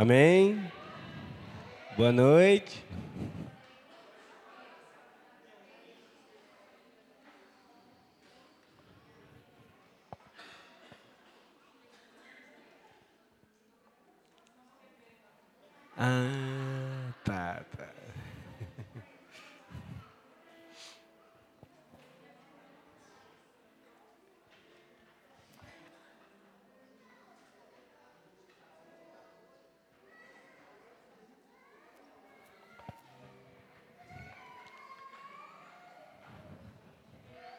[0.00, 0.58] Amém?
[1.94, 2.82] Boa noite.
[15.98, 17.90] Ah, tá, tá.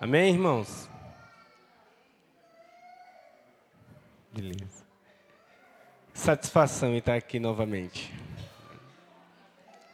[0.01, 0.89] Amém, irmãos?
[4.33, 4.83] Beleza.
[6.11, 8.11] Satisfação em estar aqui novamente.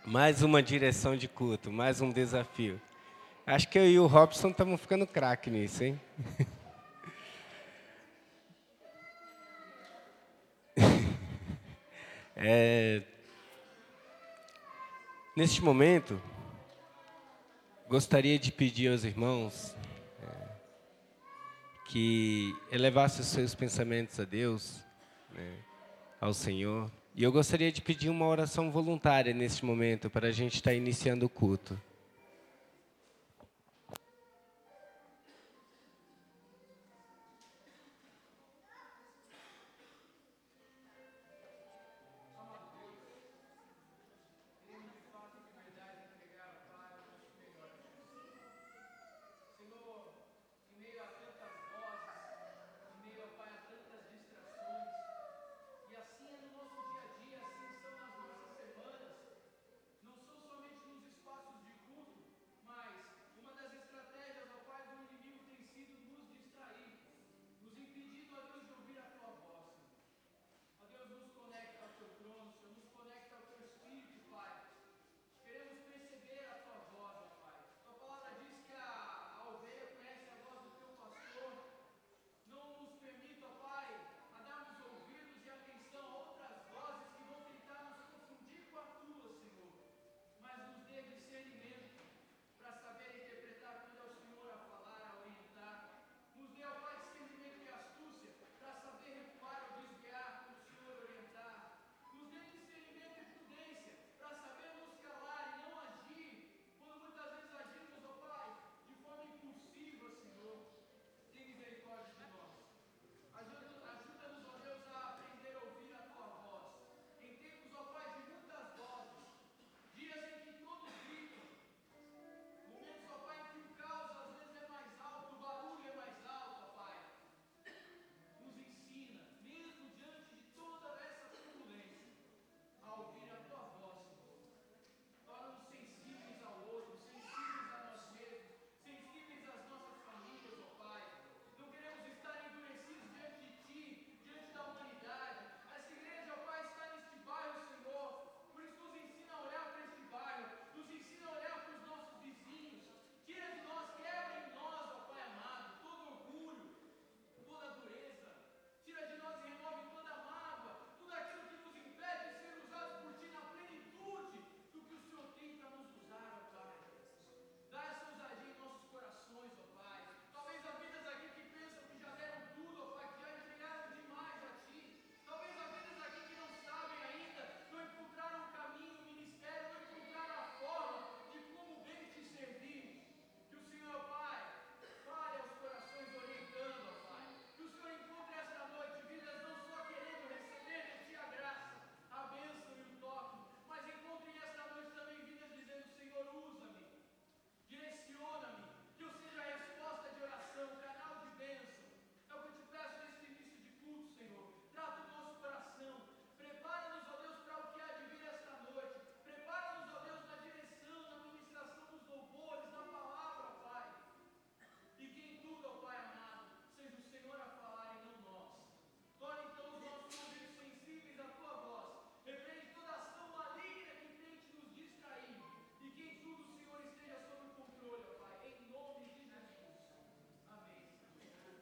[0.05, 2.80] Mais uma direção de culto, mais um desafio.
[3.45, 6.00] Acho que eu e o Robson estamos ficando craque nisso, hein?
[12.39, 13.02] É,
[15.35, 16.22] neste momento,
[17.89, 19.75] gostaria de pedir aos irmãos
[21.98, 24.84] que elevassem os seus pensamentos a Deus,
[25.34, 25.52] né,
[26.22, 26.92] ao Senhor.
[27.16, 31.25] E eu gostaria de pedir uma oração voluntária neste momento, para a gente estar iniciando
[31.25, 31.75] o culto.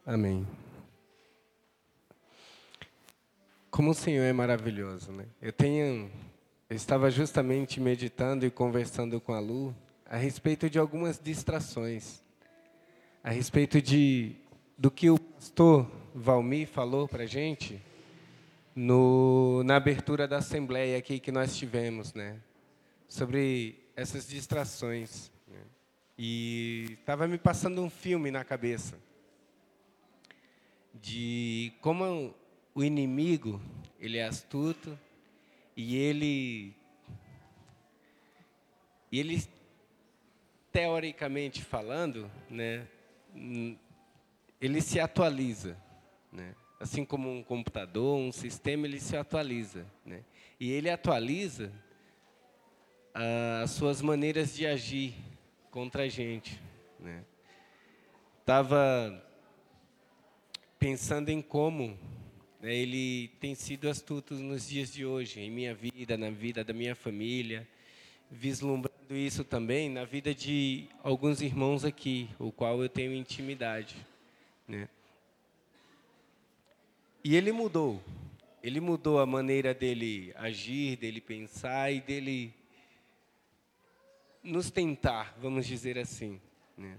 [0.06, 0.48] Amém.
[3.72, 5.26] Como o Senhor é maravilhoso, né?
[5.42, 6.12] Eu tenho,
[6.70, 9.76] eu estava justamente meditando e conversando com a Lu
[10.06, 12.22] a respeito de algumas distrações,
[13.24, 14.36] a respeito de
[14.78, 17.82] do que o pastor Valmir falou para gente
[18.76, 22.38] no, na abertura da assembleia aqui que nós tivemos, né?
[23.08, 25.32] Sobre essas distrações.
[25.48, 25.62] Né?
[26.16, 29.04] E estava me passando um filme na cabeça
[31.06, 32.34] de como
[32.74, 33.62] o inimigo
[34.00, 34.98] ele é astuto
[35.78, 36.76] e ele
[39.12, 39.44] e ele
[40.72, 42.88] teoricamente falando, né,
[44.60, 45.78] ele se atualiza,
[46.34, 46.56] né?
[46.80, 50.26] Assim como um computador, um sistema, ele se atualiza, né?
[50.60, 51.72] E ele atualiza
[53.14, 55.14] ah, as suas maneiras de agir
[55.70, 56.60] contra a gente,
[57.00, 57.24] né?
[58.44, 59.25] Tava
[60.86, 61.98] pensando em como
[62.62, 66.74] né, ele tem sido astuto nos dias de hoje, em minha vida, na vida da
[66.74, 67.68] minha família,
[68.30, 73.96] vislumbrando isso também na vida de alguns irmãos aqui, o qual eu tenho intimidade,
[74.68, 74.88] né?
[77.24, 78.00] E ele mudou.
[78.62, 82.54] Ele mudou a maneira dele agir, dele pensar e dele
[84.44, 86.40] nos tentar, vamos dizer assim.
[86.78, 86.96] Né?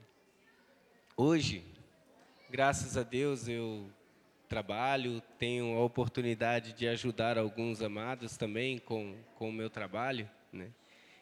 [1.16, 1.75] Hoje,
[2.56, 3.86] graças a Deus, eu
[4.48, 10.26] trabalho, tenho a oportunidade de ajudar alguns amados também com, com o meu trabalho.
[10.50, 10.68] Né?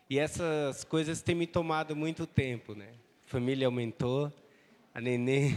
[0.08, 2.76] E essas coisas têm me tomado muito tempo.
[2.76, 2.86] Né?
[3.26, 4.32] Família aumentou,
[4.94, 5.56] a neném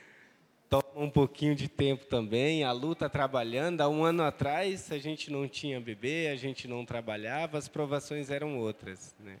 [0.68, 2.62] toma um pouquinho de tempo também.
[2.62, 3.80] A luta trabalhando.
[3.80, 8.28] Há um ano atrás a gente não tinha bebê, a gente não trabalhava, as provações
[8.30, 9.16] eram outras.
[9.18, 9.38] Né?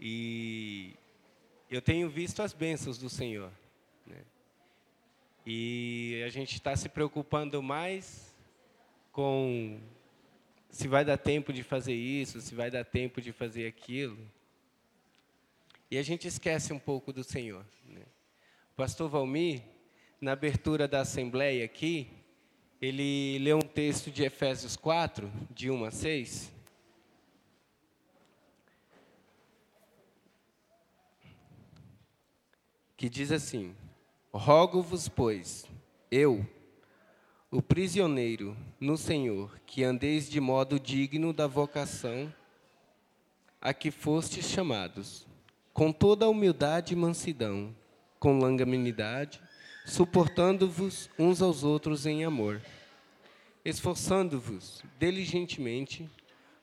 [0.00, 0.94] E
[1.70, 3.52] eu tenho visto as bênçãos do Senhor.
[5.46, 8.34] E a gente está se preocupando mais
[9.12, 9.78] com
[10.70, 14.18] se vai dar tempo de fazer isso, se vai dar tempo de fazer aquilo.
[15.90, 17.64] E a gente esquece um pouco do Senhor.
[17.86, 18.02] Né?
[18.72, 19.62] O pastor Valmir,
[20.20, 22.10] na abertura da assembleia aqui,
[22.80, 26.52] ele leu um texto de Efésios 4, de 1 a 6.
[32.96, 33.76] Que diz assim:
[34.36, 35.64] Rogo-vos, pois,
[36.10, 36.44] eu,
[37.52, 42.34] o prisioneiro no Senhor, que andeis de modo digno da vocação
[43.60, 45.24] a que fostes chamados,
[45.72, 47.72] com toda a humildade e mansidão,
[48.18, 49.40] com longanimidade,
[49.86, 52.60] suportando-vos uns aos outros em amor,
[53.64, 56.10] esforçando-vos diligentemente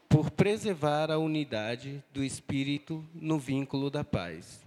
[0.10, 4.62] por preservar a unidade do Espírito no vínculo da paz.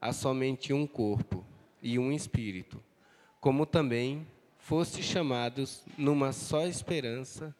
[0.00, 1.44] Há somente um corpo
[1.84, 2.82] e um Espírito,
[3.38, 4.26] como também
[4.56, 7.54] foste chamados numa só esperança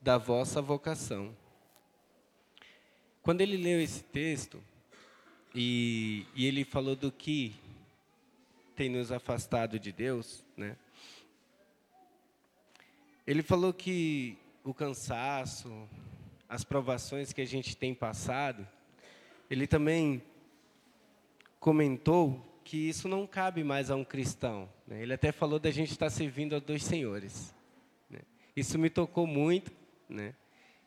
[0.00, 1.36] da vossa vocação.
[3.20, 4.62] Quando ele leu esse texto,
[5.52, 7.52] e, e ele falou do que
[8.76, 10.76] tem nos afastado de Deus, né?
[13.26, 15.88] Ele falou que o cansaço,
[16.48, 18.66] as provações que a gente tem passado,
[19.50, 20.22] ele também
[21.58, 24.68] comentou que isso não cabe mais a um cristão.
[24.86, 25.02] Né?
[25.02, 27.54] Ele até falou da gente estar servindo a dois senhores.
[28.08, 28.20] Né?
[28.56, 29.70] Isso me tocou muito,
[30.08, 30.34] né?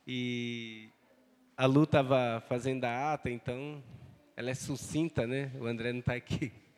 [0.06, 0.90] E
[1.56, 3.84] a Lu estava fazendo a ata, então
[4.36, 5.52] ela é sucinta, né?
[5.60, 6.52] O André não está aqui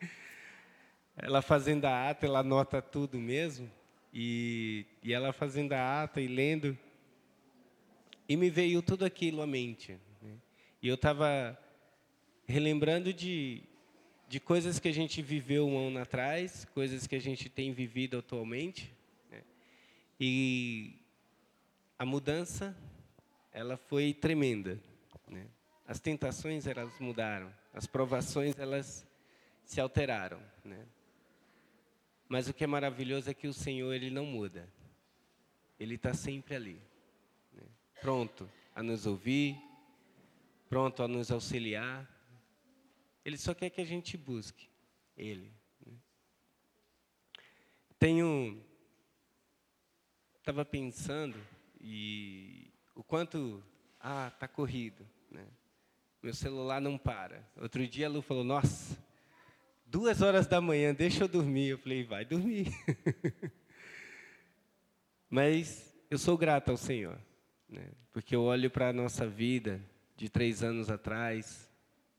[1.16, 3.70] ela fazendo a ata, ela anota tudo mesmo.
[4.12, 6.76] E, e ela fazendo a ata e lendo.
[8.28, 9.98] E me veio tudo aquilo à mente.
[10.22, 10.32] Né?
[10.82, 11.58] E eu estava
[12.46, 13.62] relembrando de,
[14.30, 18.16] de coisas que a gente viveu um ano atrás, coisas que a gente tem vivido
[18.16, 18.94] atualmente.
[19.28, 19.42] Né?
[20.20, 20.94] E
[21.98, 22.76] a mudança,
[23.52, 24.80] ela foi tremenda.
[25.26, 25.48] Né?
[25.84, 27.52] As tentações, elas mudaram.
[27.74, 29.04] As provações, elas
[29.64, 30.40] se alteraram.
[30.64, 30.86] Né?
[32.28, 34.72] Mas o que é maravilhoso é que o Senhor ele não muda.
[35.76, 36.80] Ele está sempre ali,
[37.52, 37.64] né?
[38.00, 39.60] pronto a nos ouvir,
[40.68, 42.08] pronto a nos auxiliar.
[43.24, 44.68] Ele só quer que a gente busque
[45.16, 45.52] Ele.
[45.84, 45.94] Né?
[47.98, 48.62] Tenho
[50.38, 51.36] estava pensando
[51.80, 53.62] e o quanto
[54.00, 55.46] ah tá corrido, né?
[56.22, 57.48] Meu celular não para.
[57.56, 58.98] Outro dia a Lu falou: Nossa,
[59.90, 61.70] Duas horas da manhã, deixa eu dormir.
[61.70, 62.68] Eu falei, vai dormir.
[65.28, 67.18] Mas eu sou grato ao Senhor,
[67.68, 67.90] né?
[68.12, 69.82] porque eu olho para a nossa vida
[70.16, 71.68] de três anos atrás,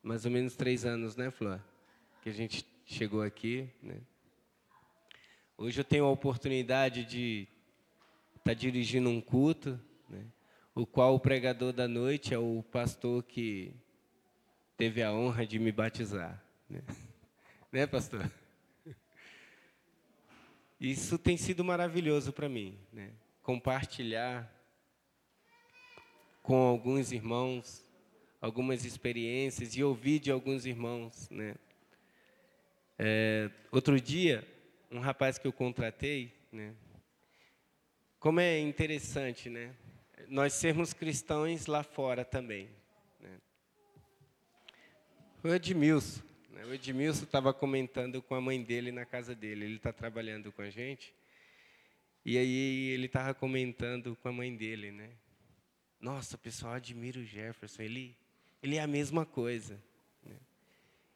[0.03, 1.59] mais ou menos três anos, né, Flor?
[2.21, 3.69] Que a gente chegou aqui.
[3.81, 3.99] Né?
[5.57, 7.47] Hoje eu tenho a oportunidade de
[8.29, 9.79] estar tá dirigindo um culto,
[10.09, 10.25] né?
[10.73, 13.73] o qual o pregador da noite é o pastor que
[14.77, 16.41] teve a honra de me batizar.
[16.69, 16.81] Né?
[17.71, 18.29] Né, pastor?
[20.77, 22.77] Isso tem sido maravilhoso para mim.
[22.91, 23.13] Né?
[23.43, 24.49] compartilhar
[26.43, 27.83] com alguns irmãos
[28.41, 31.55] algumas experiências e ouvir de alguns irmãos, né?
[32.97, 34.45] É, outro dia,
[34.91, 36.73] um rapaz que eu contratei, né?
[38.19, 39.73] Como é interessante, né?
[40.27, 42.69] Nós sermos cristãos lá fora também.
[43.19, 43.39] Né?
[45.43, 46.21] O Edmilson.
[46.51, 46.65] Né?
[46.65, 49.65] O Edmilson estava comentando com a mãe dele na casa dele.
[49.65, 51.13] Ele está trabalhando com a gente.
[52.23, 55.09] E aí ele estava comentando com a mãe dele, né?
[55.99, 57.81] Nossa, pessoal, admiro o Jefferson.
[57.81, 58.15] Ele,
[58.61, 59.81] ele é a mesma coisa.
[60.23, 60.35] Né?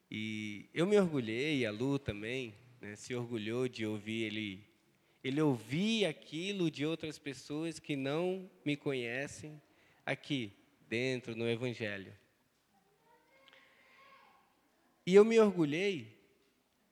[0.09, 4.67] E eu me orgulhei, a Lu também, né, se orgulhou de ouvir ele.
[5.23, 9.59] Ele ouvir aquilo de outras pessoas que não me conhecem
[10.05, 10.53] aqui,
[10.87, 12.13] dentro, no Evangelho.
[15.05, 16.15] E eu me orgulhei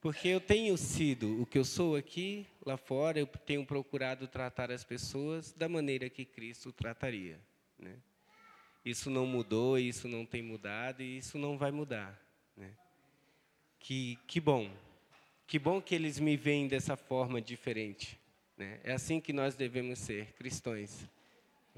[0.04, 4.70] porque eu tenho sido o que eu sou aqui, lá fora, eu tenho procurado tratar
[4.70, 7.40] as pessoas da maneira que Cristo trataria.
[7.80, 7.96] Né?
[8.86, 12.20] Isso não mudou, isso não tem mudado e isso não vai mudar.
[12.58, 12.72] Né?
[13.80, 14.70] Que, que bom.
[15.48, 18.20] Que bom que eles me veem dessa forma diferente.
[18.58, 18.80] Né?
[18.84, 21.06] É assim que nós devemos ser, cristãos,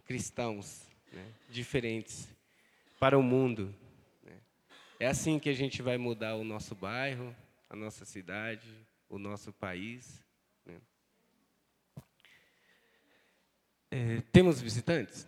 [0.06, 0.82] cristãos,
[1.12, 1.32] né?
[1.50, 2.28] diferentes
[3.00, 3.74] para o mundo.
[4.24, 4.34] Né?
[5.00, 7.36] É assim que a gente vai mudar o nosso bairro,
[7.70, 8.68] a nossa cidade,
[9.08, 10.24] o nosso país.
[10.66, 10.82] Né?
[13.92, 15.28] É, temos visitantes?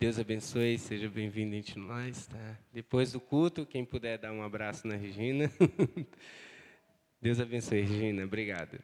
[0.00, 2.28] Deus abençoe, seja bem-vindo entre nós.
[2.28, 2.56] Tá?
[2.72, 5.50] Depois do culto, quem puder dar um abraço na Regina.
[7.20, 8.78] Deus abençoe, Regina, obrigado.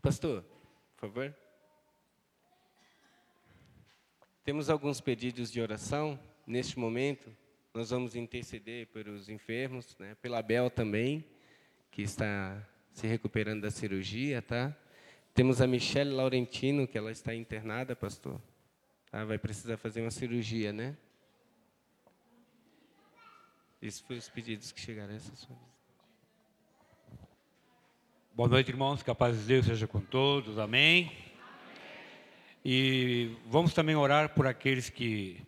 [0.00, 0.44] Pastor,
[0.94, 1.34] por favor.
[4.44, 6.16] Temos alguns pedidos de oração.
[6.46, 7.36] Neste momento,
[7.74, 10.14] nós vamos interceder pelos enfermos, né?
[10.22, 11.24] pela Bel também,
[11.90, 14.76] que está se recuperando da cirurgia, tá?
[15.34, 18.40] Temos a Michelle Laurentino, que ela está internada, pastor.
[19.14, 20.96] Ah, vai precisar fazer uma cirurgia, né?
[23.82, 25.54] Esses foram os pedidos que chegaram essa sua
[28.32, 29.02] Boa noite, irmãos.
[29.02, 30.58] Que a paz de Deus seja com todos.
[30.58, 31.12] Amém.
[32.64, 35.42] E vamos também orar por aqueles que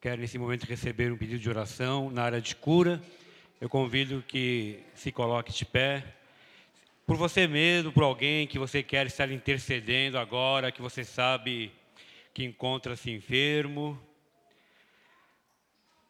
[0.00, 3.02] querem nesse momento receber um pedido de oração na área de cura.
[3.60, 6.02] Eu convido que se coloque de pé
[7.06, 11.70] por você mesmo, por alguém que você quer estar intercedendo agora, que você sabe
[12.32, 14.00] que encontra-se enfermo.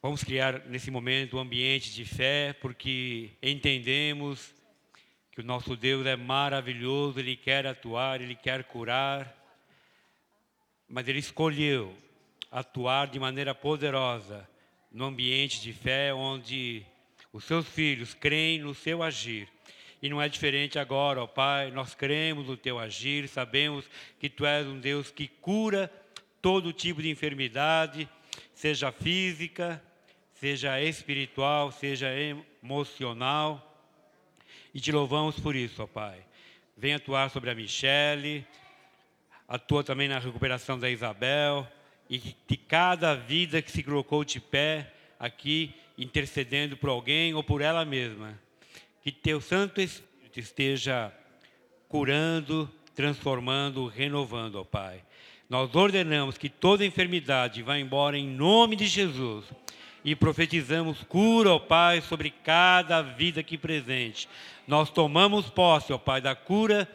[0.02, 4.54] Vamos criar nesse momento um ambiente de fé, porque entendemos
[5.32, 9.36] que o nosso Deus é maravilhoso, Ele quer atuar, Ele quer curar,
[10.88, 11.96] mas Ele escolheu
[12.50, 14.48] atuar de maneira poderosa
[14.90, 16.84] no ambiente de fé onde
[17.32, 19.48] os seus filhos creem no seu agir
[20.02, 21.70] e não é diferente agora, ó Pai.
[21.70, 23.84] Nós cremos no teu agir, sabemos
[24.18, 25.92] que tu és um Deus que cura
[26.40, 28.08] todo tipo de enfermidade,
[28.54, 29.82] seja física,
[30.34, 32.08] seja espiritual, seja
[32.62, 33.66] emocional.
[34.72, 36.24] E te louvamos por isso, ó Pai.
[36.76, 38.46] Vem atuar sobre a Michele,
[39.46, 41.66] atua também na recuperação da Isabel
[42.08, 47.60] e de cada vida que se colocou de pé aqui, intercedendo por alguém ou por
[47.60, 48.38] ela mesma
[49.02, 51.12] que teu Santo Espírito esteja
[51.88, 55.02] curando, transformando, renovando, ó Pai.
[55.50, 59.44] Nós ordenamos que toda enfermidade vá embora em nome de Jesus
[60.04, 64.28] e profetizamos cura, ó Pai, sobre cada vida aqui presente.
[64.64, 66.88] Nós tomamos posse, ó Pai, da cura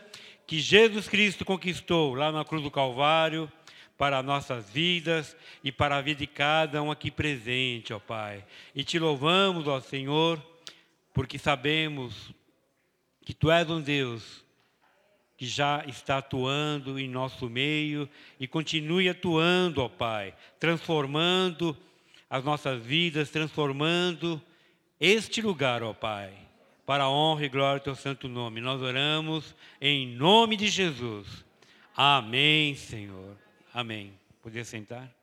[0.48, 3.52] que Jesus Cristo conquistou lá na cruz do Calvário
[3.98, 8.42] para nossas vidas e para a vida de cada um aqui presente, ó Pai.
[8.74, 10.42] E te louvamos, ó Senhor
[11.14, 12.32] porque sabemos
[13.26, 14.45] que Tu és um Deus
[15.38, 21.76] que já está atuando em nosso meio e continue atuando, ó Pai, transformando
[22.30, 24.42] as nossas vidas, transformando
[25.00, 26.34] este lugar, ó Pai,
[26.86, 28.62] para a honra e glória do Teu santo nome.
[28.62, 31.46] Nós oramos em nome de Jesus.
[31.96, 33.38] Amém, Senhor.
[33.74, 34.14] Amém.
[34.42, 35.14] Poder sentar?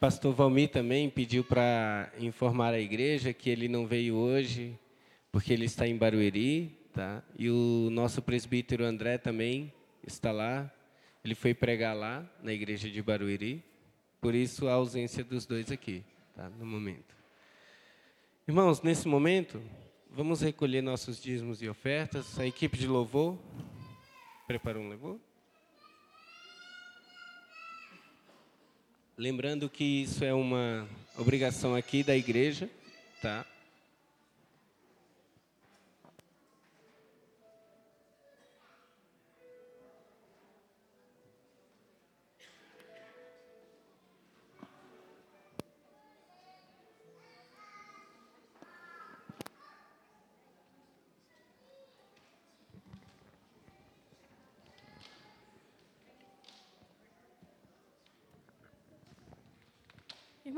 [0.00, 4.74] Pastor Valmir também pediu para informar a igreja que ele não veio hoje
[5.30, 7.22] porque ele está em Barueri, tá?
[7.38, 9.70] E o nosso presbítero André também
[10.06, 10.72] está lá.
[11.22, 13.62] Ele foi pregar lá na igreja de Barueri.
[14.22, 16.02] Por isso a ausência dos dois aqui,
[16.34, 16.48] tá?
[16.48, 17.14] No momento.
[18.48, 19.62] Irmãos, nesse momento,
[20.08, 22.40] vamos recolher nossos dízimos e ofertas.
[22.40, 23.38] A equipe de louvor
[24.46, 25.20] preparou um louvor?
[29.20, 32.70] Lembrando que isso é uma obrigação aqui da igreja,
[33.20, 33.44] tá?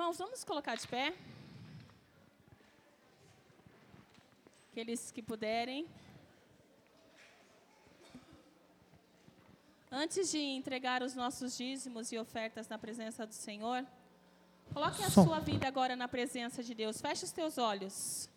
[0.03, 1.15] Irmãos, vamos colocar de pé.
[4.69, 5.87] Aqueles que puderem.
[9.93, 13.87] Antes de entregar os nossos dízimos e ofertas na presença do Senhor,
[14.75, 15.23] coloque a Som.
[15.23, 17.01] sua vida agora na presença de Deus.
[17.01, 18.29] Feche os teus olhos.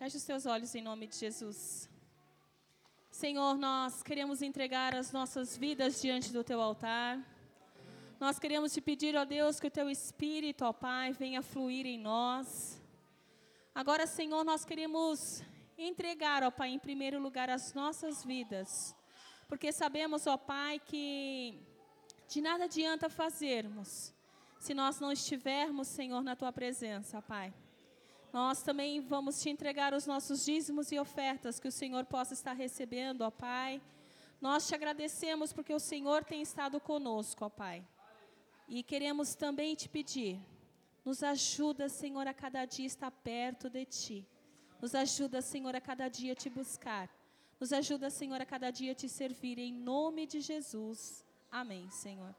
[0.00, 1.88] Feche os teus olhos em nome de Jesus.
[3.08, 7.24] Senhor, nós queremos entregar as nossas vidas diante do teu altar.
[8.20, 11.96] Nós queremos te pedir, ó Deus, que o teu Espírito, ó Pai, venha fluir em
[11.96, 12.82] nós.
[13.72, 15.40] Agora, Senhor, nós queremos
[15.78, 18.92] entregar, ó Pai, em primeiro lugar as nossas vidas.
[19.46, 21.60] Porque sabemos, ó Pai, que
[22.28, 24.12] de nada adianta fazermos
[24.58, 27.54] se nós não estivermos, Senhor, na tua presença, Pai.
[28.32, 32.52] Nós também vamos te entregar os nossos dízimos e ofertas que o Senhor possa estar
[32.52, 33.80] recebendo, ó Pai.
[34.40, 37.86] Nós te agradecemos porque o Senhor tem estado conosco, ó Pai.
[38.68, 40.38] E queremos também te pedir,
[41.04, 44.26] nos ajuda, Senhor, a cada dia estar perto de Ti.
[44.80, 47.08] Nos ajuda, Senhor, a cada dia te buscar.
[47.58, 49.58] Nos ajuda, Senhor, a cada dia te servir.
[49.58, 51.24] Em nome de Jesus.
[51.50, 52.34] Amém, Senhor.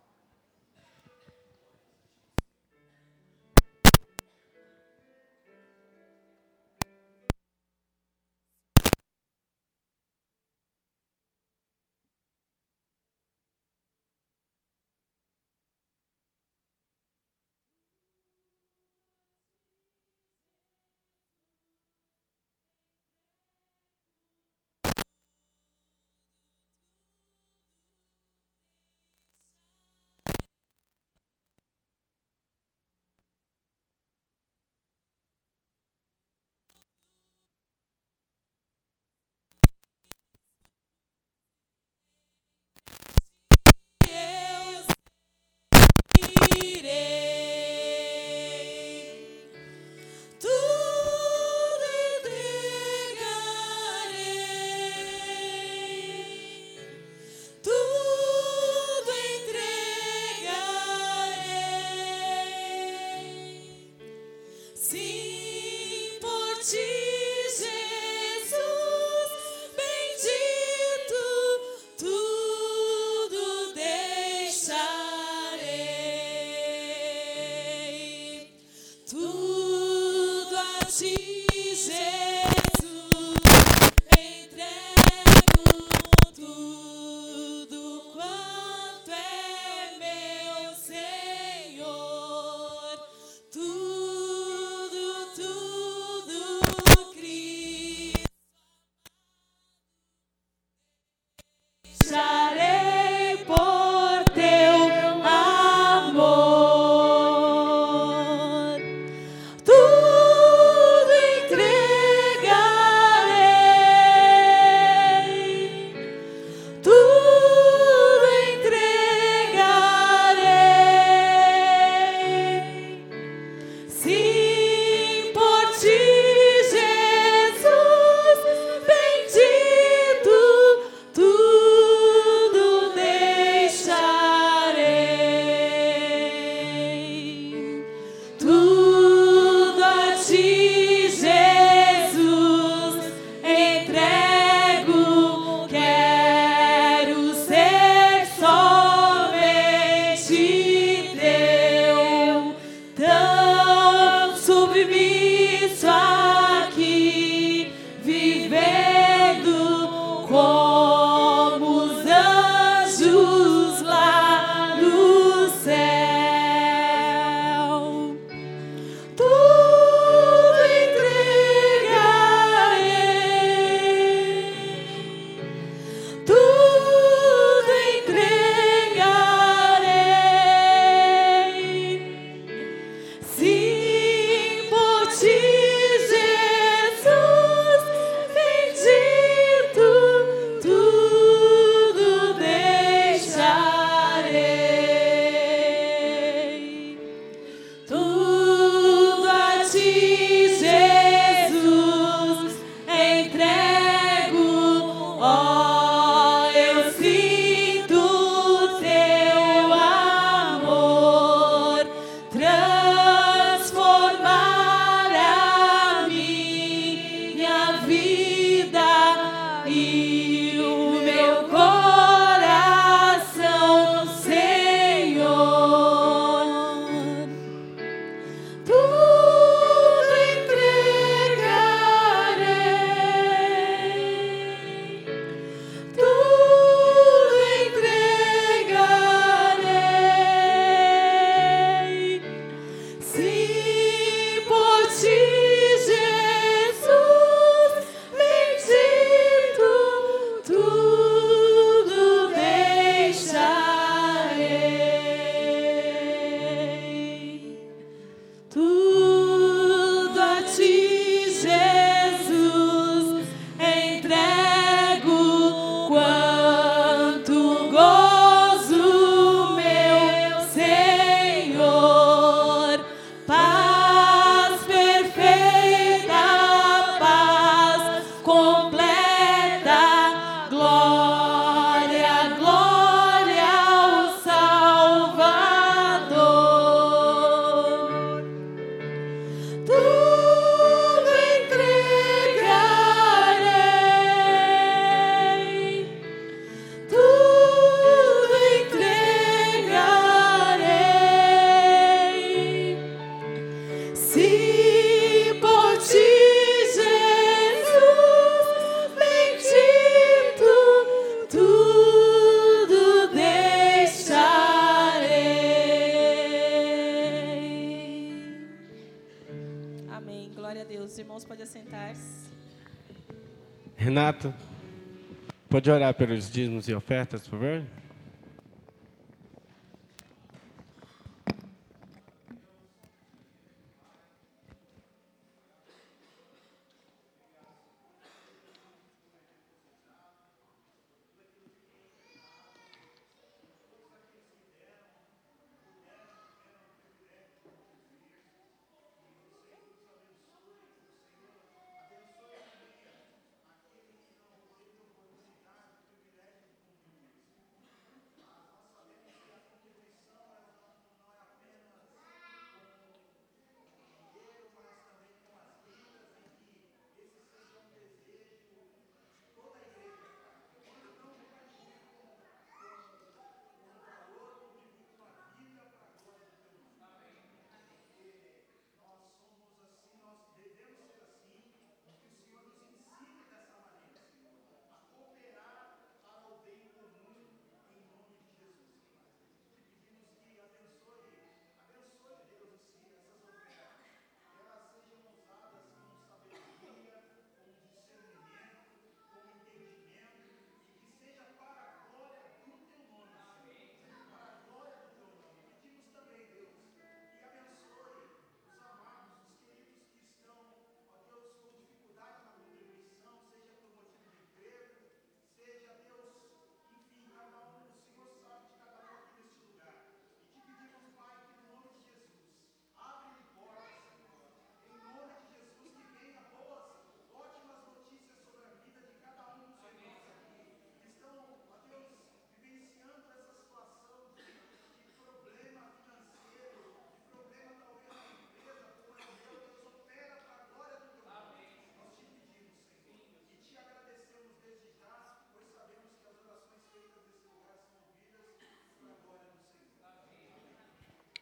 [326.20, 327.64] Pelos dízimos e ofertas, por favor?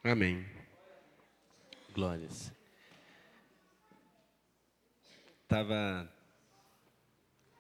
[0.04, 0.46] Amém.
[1.94, 2.52] Glórias.
[5.48, 6.10] Tava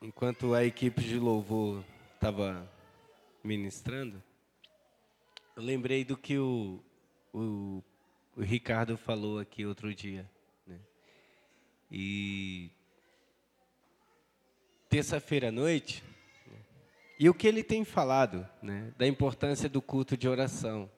[0.02, 1.84] enquanto a equipe de louvor
[2.16, 2.70] estava
[3.44, 4.22] ministrando,
[5.56, 6.84] eu lembrei do que o,
[7.34, 7.84] o,
[8.36, 10.30] o Ricardo falou aqui outro dia.
[10.66, 10.80] Né?
[11.92, 12.70] E
[14.90, 16.04] terça-feira à noite,
[16.46, 16.58] né?
[17.20, 18.94] e o que ele tem falado né?
[18.98, 20.90] da importância do culto de oração.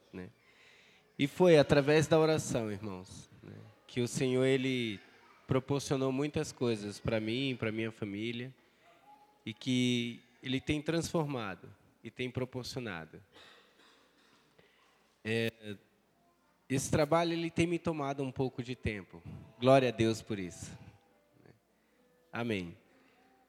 [1.20, 3.54] E foi através da oração, irmãos, né,
[3.86, 5.02] que o Senhor ele
[5.46, 8.56] proporcionou muitas coisas para mim, para minha família,
[9.46, 11.70] e que ele tem transformado
[12.02, 13.22] e tem proporcionado.
[15.22, 15.52] É,
[16.70, 19.22] esse trabalho ele tem me tomado um pouco de tempo.
[19.60, 20.72] Glória a Deus por isso.
[22.32, 22.78] Amém.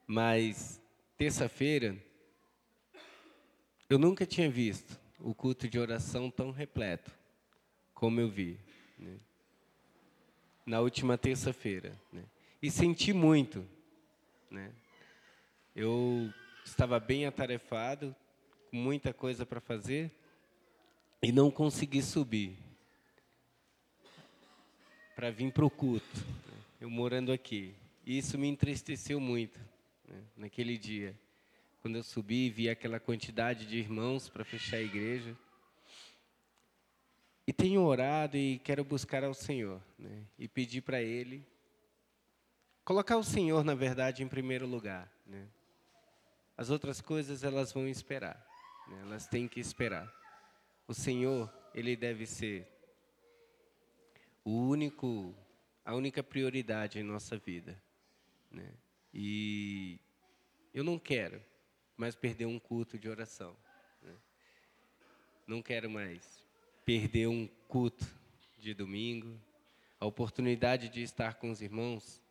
[0.05, 0.81] Mas
[1.17, 1.95] terça-feira,
[3.89, 7.20] eu nunca tinha visto o culto de oração tão repleto
[8.01, 8.57] como eu vi.
[8.97, 9.15] Né?
[10.65, 11.95] Na última terça-feira.
[12.11, 12.23] Né?
[12.59, 13.63] E senti muito.
[14.49, 14.73] Né?
[15.75, 16.33] Eu
[16.65, 18.15] estava bem atarefado,
[18.71, 20.09] com muita coisa para fazer,
[21.21, 22.57] e não consegui subir
[25.15, 26.17] para vir para o culto.
[26.17, 26.57] Né?
[26.81, 27.75] Eu morando aqui.
[28.03, 29.59] E isso me entristeceu muito
[30.07, 30.23] né?
[30.35, 31.15] naquele dia.
[31.83, 35.37] Quando eu subi e vi aquela quantidade de irmãos para fechar a igreja.
[37.51, 39.83] E tenho orado e quero buscar ao Senhor.
[39.99, 40.23] Né?
[40.39, 41.45] E pedir para Ele.
[42.85, 45.11] Colocar o Senhor, na verdade, em primeiro lugar.
[45.25, 45.49] Né?
[46.55, 48.41] As outras coisas, elas vão esperar.
[48.87, 49.01] Né?
[49.01, 50.09] Elas têm que esperar.
[50.87, 52.65] O Senhor, Ele deve ser
[54.45, 55.35] o único,
[55.83, 57.83] a única prioridade em nossa vida.
[58.49, 58.71] Né?
[59.13, 59.99] E
[60.73, 61.43] eu não quero
[61.97, 63.57] mais perder um culto de oração.
[64.01, 64.15] Né?
[65.45, 66.40] Não quero mais
[66.85, 68.05] perder um culto
[68.59, 69.39] de domingo.
[69.99, 72.21] A oportunidade de estar com os irmãos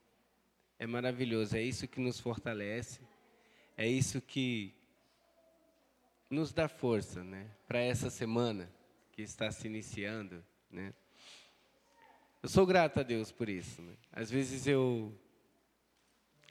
[0.79, 1.57] é maravilhoso.
[1.57, 3.01] É isso que nos fortalece.
[3.77, 4.75] É isso que
[6.29, 8.71] nos dá força, né, para essa semana
[9.11, 10.95] que está se iniciando, né?
[12.43, 13.83] Eu sou grato a Deus por isso.
[13.83, 13.95] Né?
[14.13, 15.13] Às vezes eu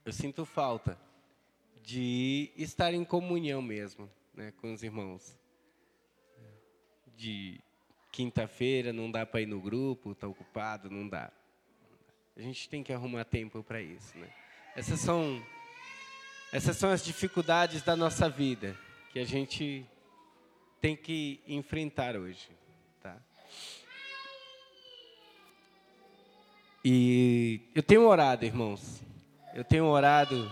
[0.05, 0.99] eu sinto falta
[1.81, 5.37] de estar em comunhão mesmo né, com os irmãos.
[7.15, 7.59] De
[8.11, 11.31] quinta-feira não dá para ir no grupo, está ocupado, não dá.
[12.35, 14.17] A gente tem que arrumar tempo para isso.
[14.17, 14.29] Né?
[14.75, 15.43] Essas, são,
[16.51, 18.77] essas são as dificuldades da nossa vida
[19.11, 19.85] que a gente
[20.79, 22.49] tem que enfrentar hoje.
[23.01, 23.17] Tá?
[26.83, 29.01] E eu tenho orado, irmãos.
[29.53, 30.49] Eu tenho orado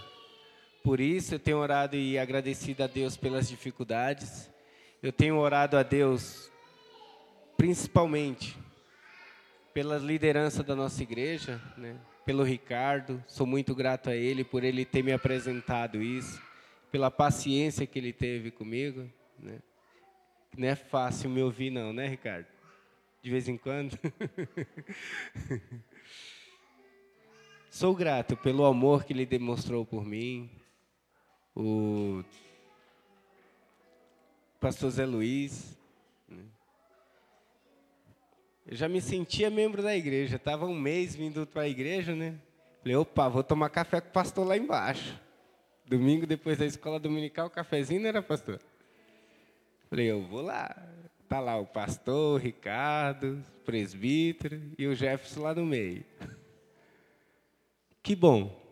[0.84, 4.50] por isso, eu tenho orado e agradecido a Deus pelas dificuldades.
[5.02, 6.52] Eu tenho orado a Deus
[7.58, 8.56] principalmente
[9.74, 12.00] pela liderança da nossa igreja, né?
[12.24, 13.24] pelo Ricardo.
[13.28, 16.42] Sou muito grato a ele por ele ter me apresentado isso,
[16.92, 19.10] pela paciência que ele teve comigo.
[19.40, 19.60] Né?
[20.58, 22.48] Não é fácil me ouvir, não, né, Ricardo?
[23.22, 23.98] De vez em quando.
[27.70, 30.50] Sou grato pelo amor que ele demonstrou por mim,
[31.56, 32.24] o
[34.60, 35.77] pastor Zé Luiz.
[38.68, 42.36] Eu já me sentia membro da igreja, estava um mês vindo para a igreja, né?
[42.82, 45.18] Falei, opa, vou tomar café com o pastor lá embaixo.
[45.86, 48.60] Domingo, depois da escola dominical, cafezinho, não era, pastor?
[49.90, 50.76] Falei, eu vou lá.
[51.30, 56.04] Tá lá o pastor, o Ricardo, o presbítero e o Jefferson lá no meio.
[58.04, 58.68] Que bom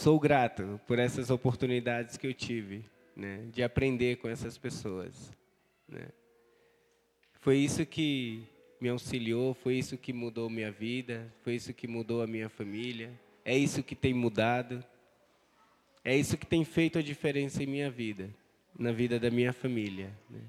[0.00, 2.84] sou grato por essas oportunidades que eu tive,
[3.14, 5.32] né, de aprender com essas pessoas.
[5.88, 6.08] Né.
[7.40, 8.42] Foi isso que
[8.78, 13.18] me auxiliou, foi isso que mudou minha vida, foi isso que mudou a minha família,
[13.42, 14.84] é isso que tem mudado,
[16.04, 18.28] é isso que tem feito a diferença em minha vida,
[18.78, 20.10] na vida da minha família.
[20.28, 20.40] Né.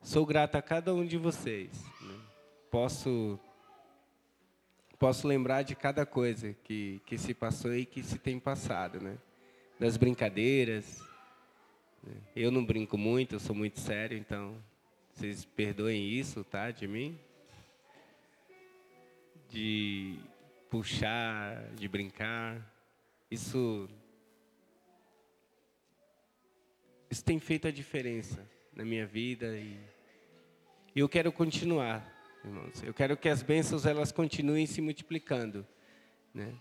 [0.00, 1.84] Sou grato a cada um de vocês.
[2.00, 2.14] Né.
[2.70, 3.38] Posso
[4.96, 9.16] posso lembrar de cada coisa que, que se passou e que se tem passado, né?
[9.78, 11.02] Das brincadeiras.
[12.02, 12.14] Né?
[12.36, 14.54] Eu não brinco muito, eu sou muito sério, então
[15.14, 17.18] vocês perdoem isso, tá, de mim?
[19.48, 20.18] De
[20.70, 22.64] puxar, de brincar.
[23.30, 23.88] Isso
[27.10, 29.76] isso tem feito a diferença na minha vida e
[30.94, 32.82] eu quero continuar irmãos.
[32.82, 35.66] Eu quero que as bênçãos elas continuem se multiplicando,
[36.32, 36.54] né?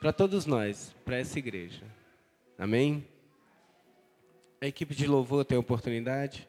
[0.00, 1.84] Para todos nós, para essa igreja.
[2.56, 3.06] Amém?
[4.60, 6.48] A equipe de louvor tem a oportunidade.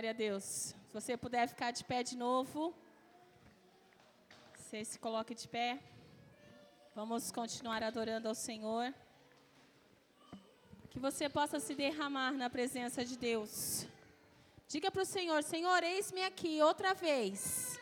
[0.00, 0.44] Glória a Deus.
[0.44, 2.74] Se você puder ficar de pé de novo,
[4.56, 5.78] você se coloque de pé.
[6.94, 8.94] Vamos continuar adorando ao Senhor.
[10.88, 13.86] Que você possa se derramar na presença de Deus.
[14.66, 17.78] Diga para o Senhor: Senhor, eis-me aqui outra vez.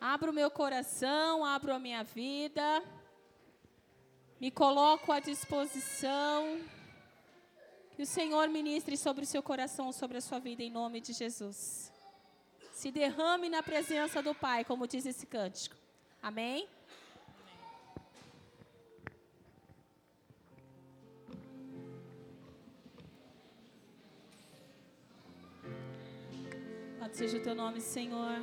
[0.00, 2.82] Abro o meu coração, abro a minha vida,
[4.40, 6.62] me coloco à disposição.
[7.94, 11.12] Que o Senhor ministre sobre o seu coração, sobre a sua vida, em nome de
[11.12, 11.92] Jesus.
[12.72, 15.76] Se derrame na presença do Pai, como diz esse cântico.
[16.22, 16.66] Amém?
[16.66, 16.74] Amém.
[27.14, 28.42] Seja o teu nome, Senhor.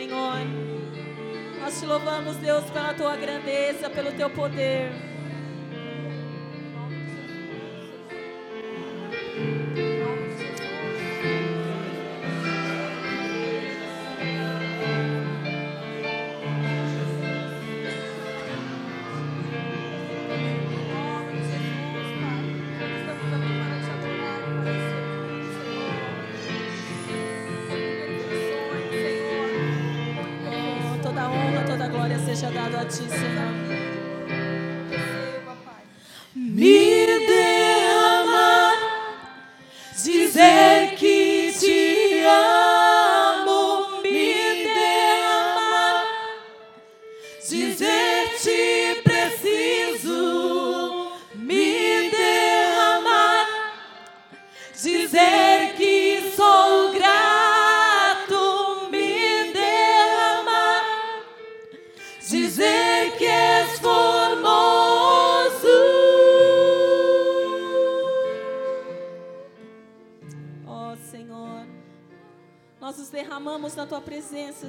[0.00, 0.38] Senhor.
[1.60, 5.09] Nós te louvamos, Deus, pela tua grandeza, pelo teu poder.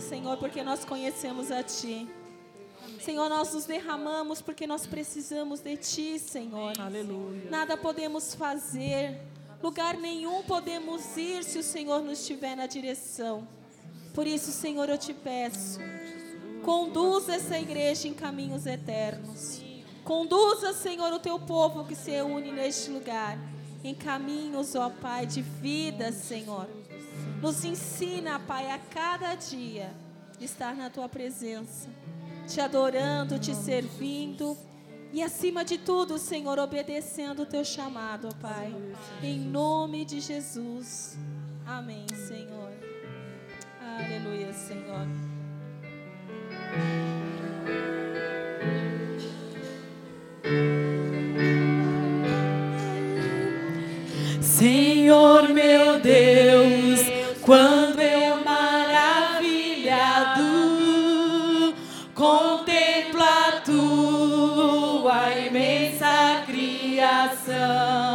[0.02, 2.10] Senhor, porque nós conhecemos a Ti.
[3.00, 6.74] Senhor, nós nos derramamos porque nós precisamos de Ti, Senhor.
[6.80, 7.50] Aleluia.
[7.50, 9.22] Nada podemos fazer,
[9.62, 13.48] lugar nenhum podemos ir se o Senhor nos estiver na direção.
[14.14, 15.80] Por isso, Senhor, eu te peço,
[16.64, 19.62] conduza essa igreja em caminhos eternos.
[20.04, 23.38] Conduza, Senhor, o teu povo que se une neste lugar
[23.84, 26.68] em caminhos, ó Pai, de vida, Senhor
[27.42, 29.92] nos ensina, Pai, a cada dia
[30.40, 31.90] estar na tua presença,
[32.48, 34.56] te adorando, te servindo.
[35.12, 38.74] E acima de tudo, Senhor, obedecendo o teu chamado, ó Pai.
[39.24, 41.18] Em nome de Jesus.
[41.66, 42.72] Amém, Senhor.
[43.82, 45.08] Aleluia, Senhor.
[54.40, 56.51] Senhor, meu Deus.
[67.46, 68.11] coração.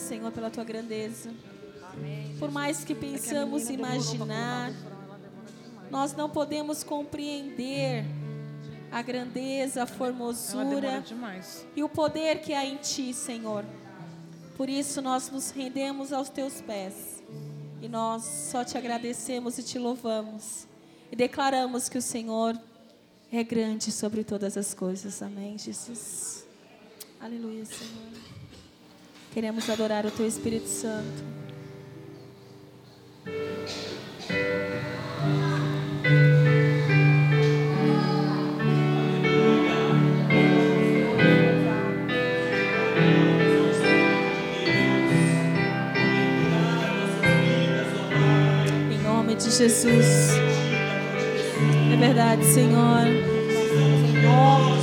[0.00, 1.30] Senhor, pela tua grandeza.
[2.38, 4.72] Por mais que pensamos imaginar,
[5.90, 8.04] nós não podemos compreender
[8.90, 11.04] a grandeza, a formosura
[11.76, 13.64] e o poder que há em ti, Senhor.
[14.56, 17.22] Por isso nós nos rendemos aos teus pés
[17.80, 20.66] e nós só te agradecemos e te louvamos
[21.10, 22.58] e declaramos que o Senhor
[23.32, 25.22] é grande sobre todas as coisas.
[25.22, 26.44] Amém, Jesus.
[27.20, 28.39] Aleluia, Senhor.
[29.32, 31.22] Queremos adorar o teu Espírito Santo.
[48.90, 50.06] Em nome de Jesus.
[51.92, 53.06] É verdade, Senhor.
[53.06, 54.79] Em nome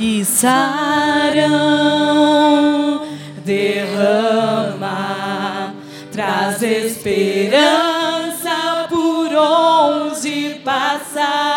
[0.00, 1.46] que sarão
[3.44, 4.94] derrama,
[6.10, 7.68] traz esperança
[8.88, 11.49] por onde passar,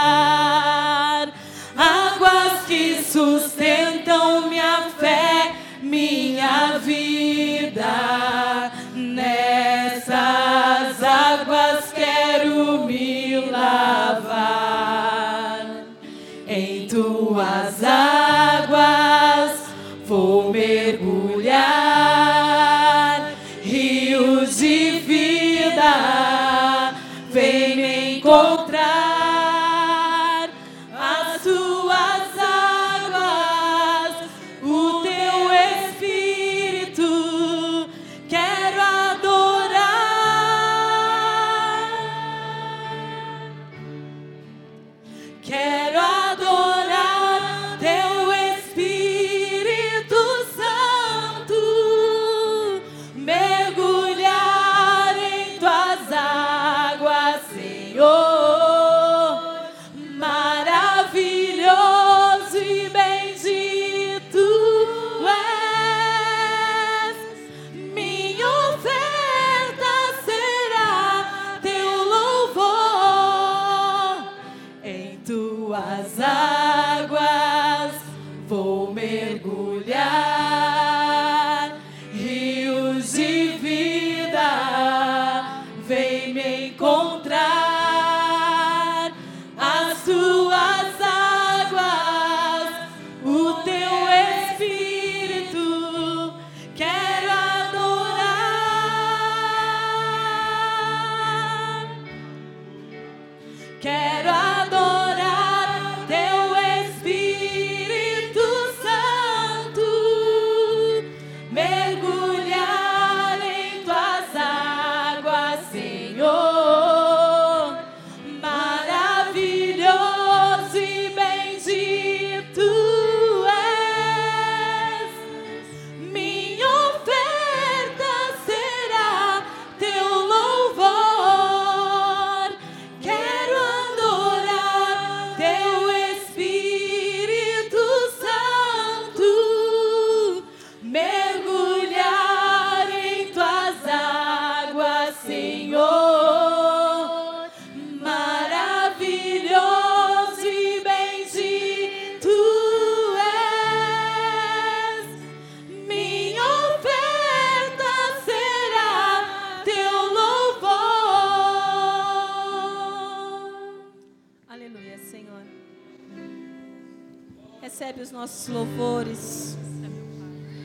[167.83, 169.57] Recebe os nossos louvores.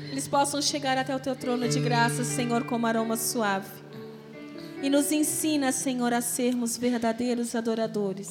[0.08, 3.68] Eles possam chegar até o teu trono de graça, Senhor, como aroma suave.
[4.80, 8.30] E nos ensina, Senhor, a sermos verdadeiros adoradores.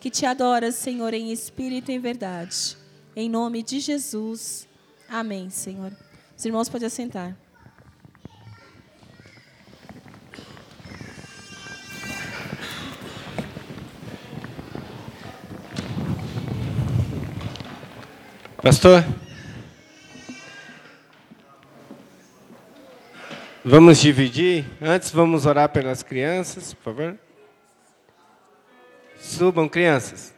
[0.00, 2.76] Que te adoras, Senhor, em espírito e em verdade.
[3.16, 4.68] Em nome de Jesus.
[5.08, 5.90] Amém, Senhor.
[6.36, 7.36] Os irmãos podem assentar.
[18.64, 19.04] Pastor?
[23.62, 24.64] Vamos dividir?
[24.80, 27.18] Antes, vamos orar pelas crianças, por favor.
[29.20, 30.34] Subam, crianças.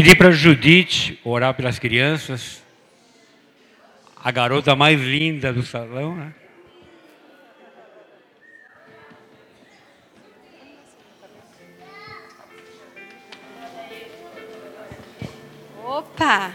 [0.00, 2.62] Pedir para Judite orar pelas crianças.
[4.16, 6.32] A garota mais linda do salão, né?
[15.84, 16.54] Opa!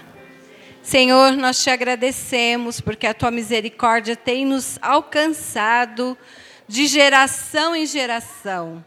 [0.81, 6.17] Senhor, nós te agradecemos porque a tua misericórdia tem nos alcançado
[6.67, 8.83] de geração em geração.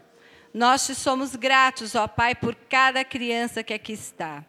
[0.53, 4.43] Nós te somos gratos, ó Pai, por cada criança que aqui está.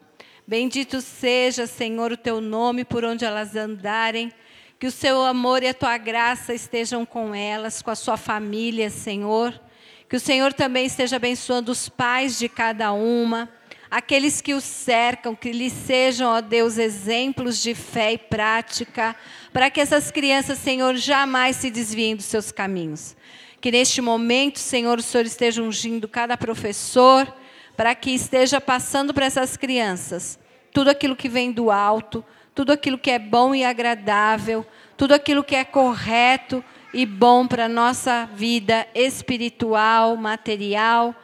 [0.47, 4.33] Bendito seja, Senhor, o teu nome por onde elas andarem.
[4.79, 8.89] Que o seu amor e a tua graça estejam com elas, com a sua família,
[8.89, 9.61] Senhor.
[10.09, 13.49] Que o Senhor também esteja abençoando os pais de cada uma
[13.91, 19.17] aqueles que os cercam, que lhes sejam, ó Deus, exemplos de fé e prática,
[19.53, 23.17] para que essas crianças, Senhor, jamais se desviem dos seus caminhos.
[23.61, 27.33] Que neste momento, Senhor, o Senhor esteja ungindo cada professor,
[27.77, 30.39] para que esteja passando para essas crianças
[30.73, 35.43] tudo aquilo que vem do alto, tudo aquilo que é bom e agradável, tudo aquilo
[35.43, 41.15] que é correto e bom para a nossa vida espiritual, material,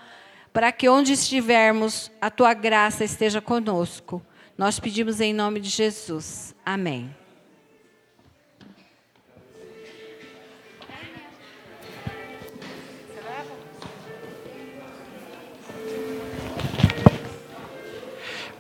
[0.53, 4.23] para que onde estivermos, a tua graça esteja conosco.
[4.57, 6.55] Nós pedimos em nome de Jesus.
[6.65, 7.26] Amém.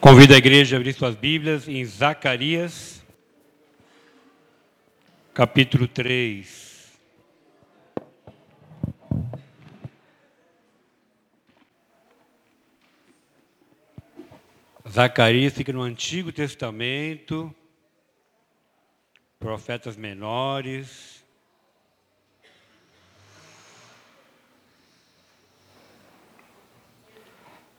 [0.08, 3.04] Convido a igreja a abrir suas Bíblias em Zacarias,
[5.34, 6.96] capítulo 3.
[14.88, 17.52] Zacarias fica no Antigo Testamento,
[19.40, 21.15] profetas menores.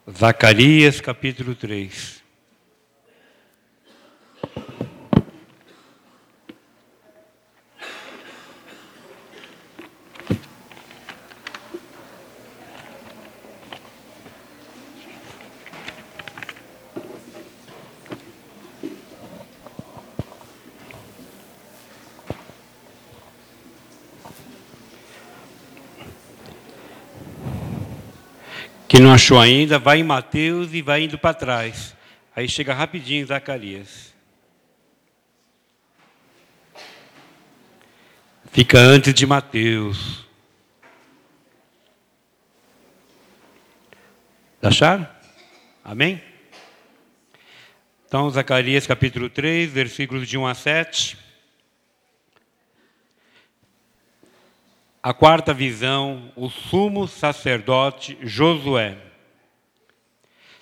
[0.09, 2.23] Zacarias capítulo 3.
[28.97, 31.95] Quem não achou ainda, vai em Mateus e vai indo para trás.
[32.35, 34.11] Aí chega rapidinho Zacarias.
[38.51, 40.25] Fica antes de Mateus.
[44.63, 45.07] Acharam?
[45.83, 46.19] Amém?
[48.07, 51.26] Então, Zacarias capítulo 3, versículos de 1 a 7.
[55.07, 58.97] A quarta visão, o sumo sacerdote Josué.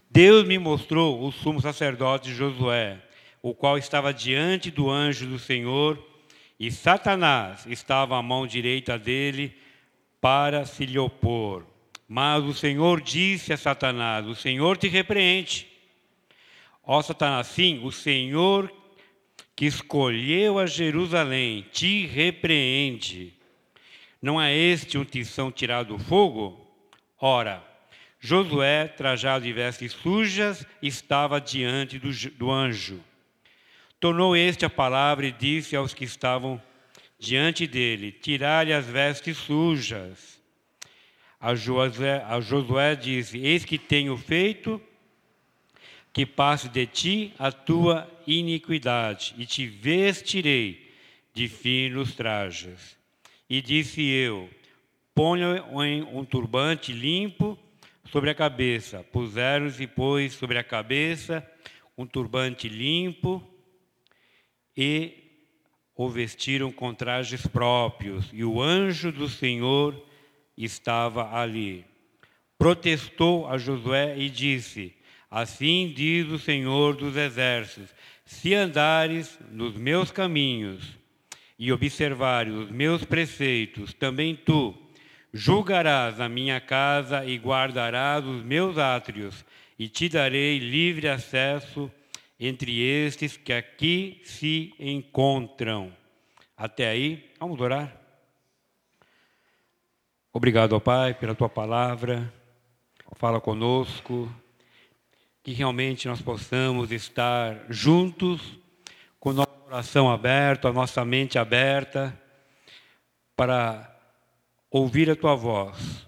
[0.08, 3.02] Deus me mostrou o sumo sacerdote Josué,
[3.41, 5.98] o qual estava diante do anjo do Senhor,
[6.60, 9.58] e Satanás estava à mão direita dele
[10.22, 11.66] para se lhe opor.
[12.08, 15.66] Mas o Senhor disse a Satanás: O Senhor te repreende.
[16.84, 18.72] Ó Satanás, sim, o Senhor
[19.56, 23.34] que escolheu a Jerusalém te repreende.
[24.26, 26.60] Não é este um tição tirado do fogo?
[27.22, 27.64] Ora,
[28.20, 33.00] Josué, trajado de vestes sujas, estava diante do, do anjo.
[34.00, 36.60] Tornou este a palavra e disse aos que estavam
[37.20, 40.42] diante dele: Tirai-lhe as vestes sujas.
[41.40, 44.82] A a Josué disse: Eis que tenho feito
[46.12, 50.92] que passe de ti a tua iniquidade, e te vestirei
[51.32, 53.05] de finos trajes.
[53.50, 54.50] E disse eu:
[55.14, 57.58] Ponha um turbante limpo
[58.12, 59.04] sobre a cabeça.
[59.12, 61.46] Puseram-se, pois, sobre a cabeça
[61.98, 63.41] um turbante limpo
[64.76, 65.14] e
[65.96, 68.30] o vestiram com trajes próprios.
[68.34, 69.96] E o anjo do Senhor
[70.58, 71.86] estava ali.
[72.58, 74.93] Protestou a Josué e disse:
[75.30, 77.93] Assim diz o Senhor dos Exércitos:
[78.26, 80.98] Se andares nos meus caminhos,
[81.58, 84.76] e observares os meus preceitos, também tu
[85.34, 89.45] julgarás a minha casa e guardarás os meus átrios,
[89.78, 91.91] e te darei livre acesso
[92.39, 95.91] entre estes que aqui se encontram.
[96.56, 98.01] Até aí, vamos orar.
[100.32, 102.34] Obrigado, ó Pai, pela tua palavra.
[103.18, 104.30] Fala conosco,
[105.41, 108.58] que realmente nós possamos estar juntos
[109.76, 112.18] coração aberto, a nossa mente aberta
[113.36, 113.94] para
[114.72, 116.08] ouvir a tua voz.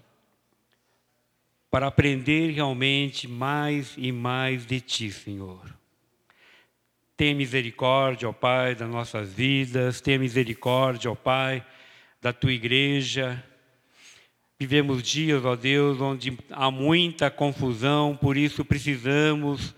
[1.70, 5.60] para aprender realmente mais e mais de Ti, Senhor.
[7.14, 11.62] Tenha misericórdia, ó Pai, das nossas vidas, tenha misericórdia, ó Pai,
[12.22, 13.44] da Tua igreja.
[14.58, 19.74] Vivemos dias, ó Deus, onde há muita confusão, por isso precisamos,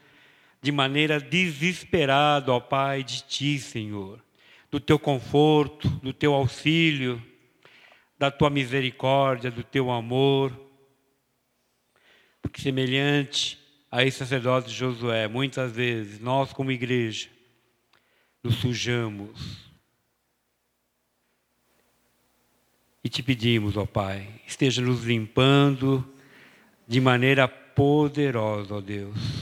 [0.63, 4.23] de maneira desesperada, ó Pai, de Ti, Senhor,
[4.71, 7.23] do Teu conforto, do Teu auxílio,
[8.19, 10.53] da Tua misericórdia, do Teu amor.
[12.43, 13.59] Porque semelhante
[13.91, 17.29] a esse sacerdote Josué, muitas vezes nós, como igreja,
[18.43, 19.71] nos sujamos.
[23.03, 26.07] E te pedimos, ó Pai, esteja nos limpando
[26.87, 29.40] de maneira poderosa, ó Deus.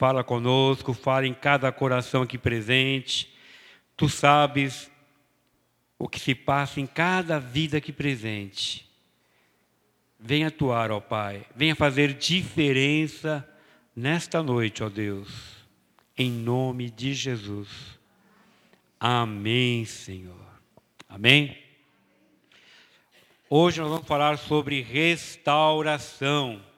[0.00, 3.30] Fala conosco, fala em cada coração aqui presente.
[3.98, 4.90] Tu sabes
[5.98, 8.88] o que se passa em cada vida aqui presente.
[10.18, 11.44] Venha atuar, ó Pai.
[11.54, 13.46] Venha fazer diferença
[13.94, 15.28] nesta noite, ó Deus.
[16.16, 17.68] Em nome de Jesus.
[18.98, 20.46] Amém, Senhor.
[21.10, 21.58] Amém?
[23.50, 26.69] Hoje nós vamos falar sobre restauração.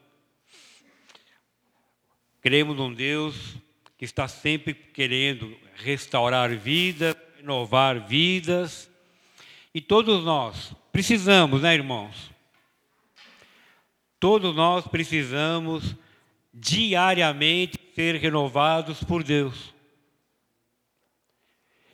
[2.42, 3.56] Cremos num Deus
[3.96, 8.90] que está sempre querendo restaurar vidas, renovar vidas.
[9.72, 12.32] E todos nós precisamos, né, irmãos?
[14.18, 15.94] Todos nós precisamos
[16.52, 19.72] diariamente ser renovados por Deus.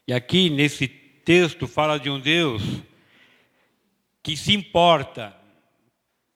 [0.07, 2.63] E aqui nesse texto fala de um Deus
[4.23, 5.37] que se importa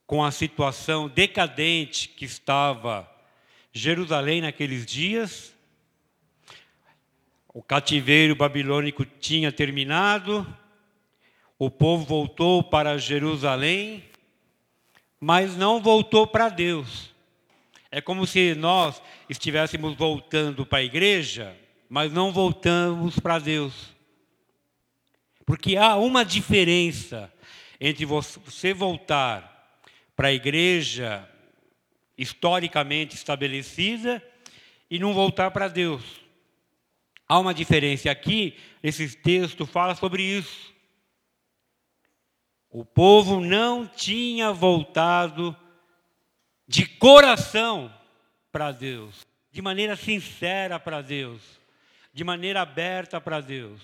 [0.06, 3.10] com a situação decadente que estava
[3.72, 5.54] Jerusalém naqueles dias.
[7.54, 10.46] O cativeiro babilônico tinha terminado,
[11.58, 14.04] o povo voltou para Jerusalém
[15.24, 17.14] mas não voltou para Deus.
[17.92, 19.00] É como se nós
[19.30, 21.56] estivéssemos voltando para a igreja,
[21.88, 23.94] mas não voltamos para Deus.
[25.46, 27.32] Porque há uma diferença
[27.80, 29.80] entre você voltar
[30.16, 31.28] para a igreja
[32.22, 34.22] historicamente estabelecida
[34.90, 36.02] e não voltar para Deus.
[37.28, 38.10] Há uma diferença.
[38.10, 40.72] Aqui, esse texto fala sobre isso.
[42.70, 45.56] O povo não tinha voltado
[46.66, 47.92] de coração
[48.50, 51.42] para Deus, de maneira sincera para Deus,
[52.12, 53.80] de maneira aberta para Deus.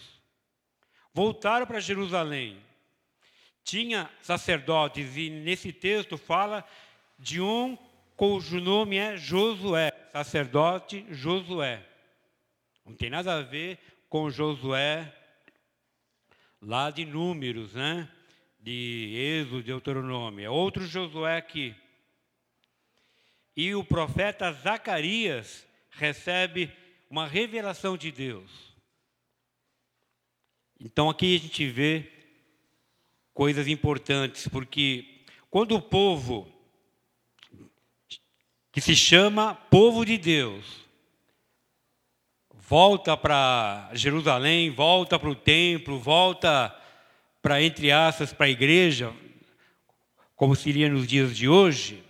[1.12, 2.56] Voltaram para Jerusalém.
[3.64, 6.64] Tinha sacerdotes, e nesse texto fala
[7.18, 7.76] de um
[8.18, 11.86] cujo nome é Josué, sacerdote Josué.
[12.84, 15.14] Não tem nada a ver com Josué
[16.60, 18.08] lá de Números, né?
[18.58, 21.76] de Êxodo, Deuteronômio, é outro Josué aqui.
[23.56, 26.72] E o profeta Zacarias recebe
[27.08, 28.50] uma revelação de Deus.
[30.80, 32.10] Então aqui a gente vê
[33.32, 36.57] coisas importantes, porque quando o povo
[38.78, 40.88] que se chama povo de Deus
[42.68, 46.72] volta para Jerusalém, volta para o templo, volta
[47.40, 49.12] para, entre aspas, para a igreja,
[50.36, 52.04] como seria nos dias de hoje,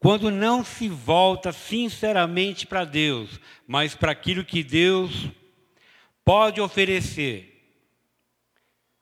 [0.00, 5.28] quando não se volta sinceramente para Deus, mas para aquilo que Deus
[6.24, 7.74] pode oferecer,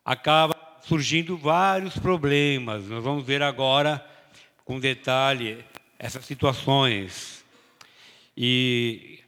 [0.04, 2.84] acaba surgindo vários problemas.
[2.84, 4.06] Nós vamos ver agora
[4.64, 5.64] com detalhe
[6.02, 7.44] essas situações.
[8.36, 9.20] E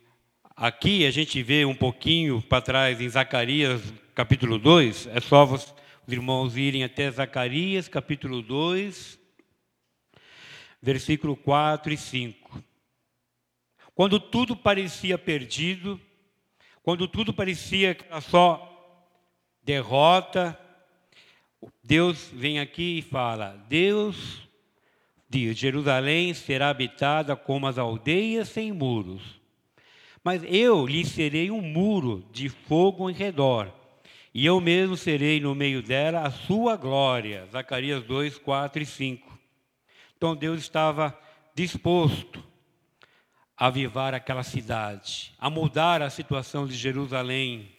[0.56, 3.80] aqui a gente vê um pouquinho para trás em Zacarias
[4.12, 5.74] capítulo 2, é só os
[6.06, 9.18] irmãos irem até Zacarias, capítulo 2,
[10.82, 12.62] versículo 4 e 5.
[13.94, 16.00] Quando tudo parecia perdido,
[16.82, 19.08] quando tudo parecia só
[19.62, 20.58] derrota,
[21.82, 24.43] Deus vem aqui e fala: Deus
[25.38, 29.22] diz: Jerusalém será habitada como as aldeias sem muros.
[30.22, 33.72] Mas eu lhe serei um muro de fogo em redor
[34.34, 37.46] e eu mesmo serei no meio dela a sua glória.
[37.52, 39.38] Zacarias 2, 4 e 5.
[40.16, 41.16] Então Deus estava
[41.54, 42.42] disposto
[43.56, 47.70] a avivar aquela cidade, a mudar a situação de Jerusalém.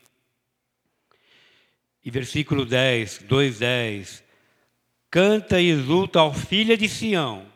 [2.05, 4.24] E versículo 10, 2, 10.
[5.15, 7.49] Canta e exulta ao filho de Sião,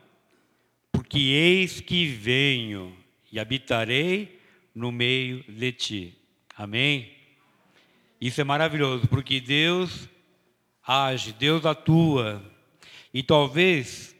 [0.93, 2.95] porque eis que venho
[3.29, 4.39] e habitarei
[4.73, 6.17] no meio de ti.
[6.55, 7.11] Amém?
[8.21, 10.07] Isso é maravilhoso, porque Deus
[10.87, 12.41] age, Deus atua.
[13.13, 14.15] E talvez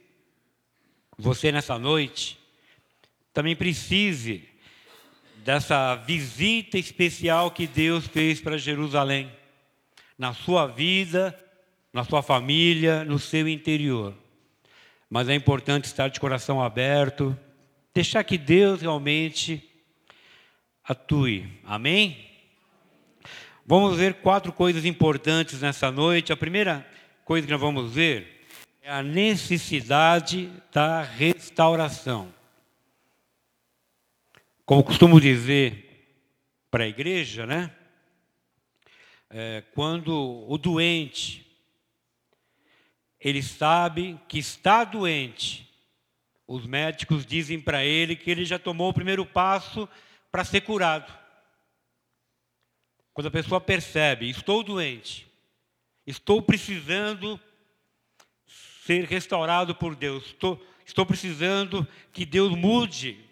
[1.17, 2.37] você nessa noite
[3.33, 4.49] também precise
[5.45, 9.31] dessa visita especial que Deus fez para Jerusalém,
[10.17, 11.33] na sua vida,
[11.91, 14.15] na sua família, no seu interior.
[15.09, 17.37] Mas é importante estar de coração aberto,
[17.93, 19.63] deixar que Deus realmente
[20.83, 21.47] atue.
[21.63, 22.29] Amém?
[23.65, 26.31] Vamos ver quatro coisas importantes nessa noite.
[26.31, 26.87] A primeira
[27.25, 28.45] coisa que nós vamos ver
[28.81, 32.33] é a necessidade da restauração.
[34.65, 35.89] Como costumo dizer
[36.69, 37.71] para a igreja, né?
[39.29, 41.48] É, quando o doente
[43.19, 45.69] ele sabe que está doente,
[46.47, 49.87] os médicos dizem para ele que ele já tomou o primeiro passo
[50.31, 51.13] para ser curado.
[53.13, 55.27] Quando a pessoa percebe, estou doente,
[56.07, 57.39] estou precisando
[58.85, 63.23] ser restaurado por Deus, estou, estou precisando que Deus mude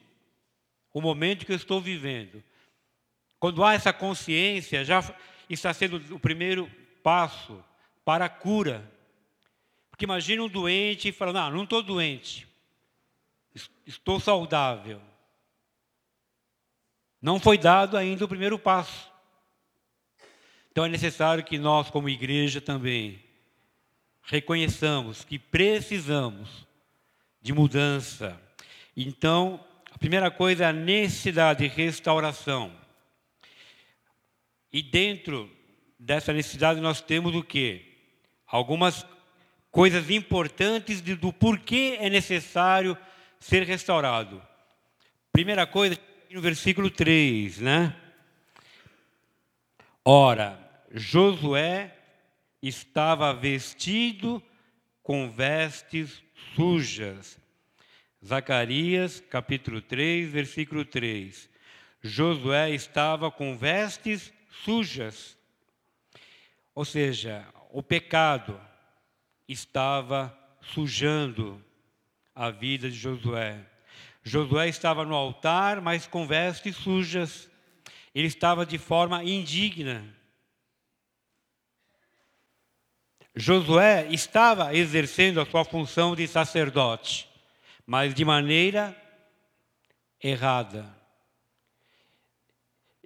[0.94, 2.44] o momento que eu estou vivendo.
[3.40, 5.04] Quando há essa consciência, já
[5.50, 6.70] está sendo o primeiro
[7.02, 7.64] passo
[8.04, 8.92] para a cura.
[9.98, 12.48] Porque imagine um doente e fala, não, não estou doente,
[13.84, 15.02] estou saudável.
[17.20, 19.12] Não foi dado ainda o primeiro passo.
[20.72, 23.24] Então é necessário que nós, como igreja, também
[24.22, 26.68] reconheçamos que precisamos
[27.42, 28.40] de mudança.
[28.96, 32.72] Então, a primeira coisa é a necessidade de restauração.
[34.72, 35.52] E dentro
[35.98, 37.96] dessa necessidade nós temos o quê?
[38.46, 39.04] Algumas
[39.72, 42.98] coisas importantes do porquê é necessário
[43.40, 44.42] ser restaurado.
[45.32, 45.98] Primeira coisa,
[46.32, 47.96] no versículo 3, né?
[50.04, 50.58] Ora,
[50.92, 51.96] Josué
[52.62, 54.42] estava vestido
[55.04, 56.24] com vestes
[56.56, 57.38] sujas.
[58.26, 61.50] Zacarias, capítulo 3, versículo 3.
[62.02, 65.38] Josué estava com vestes sujas.
[66.74, 68.60] Ou seja, o pecado
[69.48, 71.64] estava sujando
[72.36, 73.66] a vida de Josué.
[74.24, 77.50] Josué estava no altar, mas com vestes sujas.
[78.14, 80.06] Ele estava de forma indigna.
[83.36, 87.30] Josué estava exercendo a sua função de sacerdote,
[87.86, 88.96] mas de maneira
[90.22, 90.98] errada.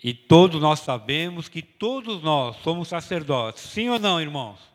[0.01, 4.70] E todos nós sabemos que todos nós somos sacerdotes, sim ou não, irmãos?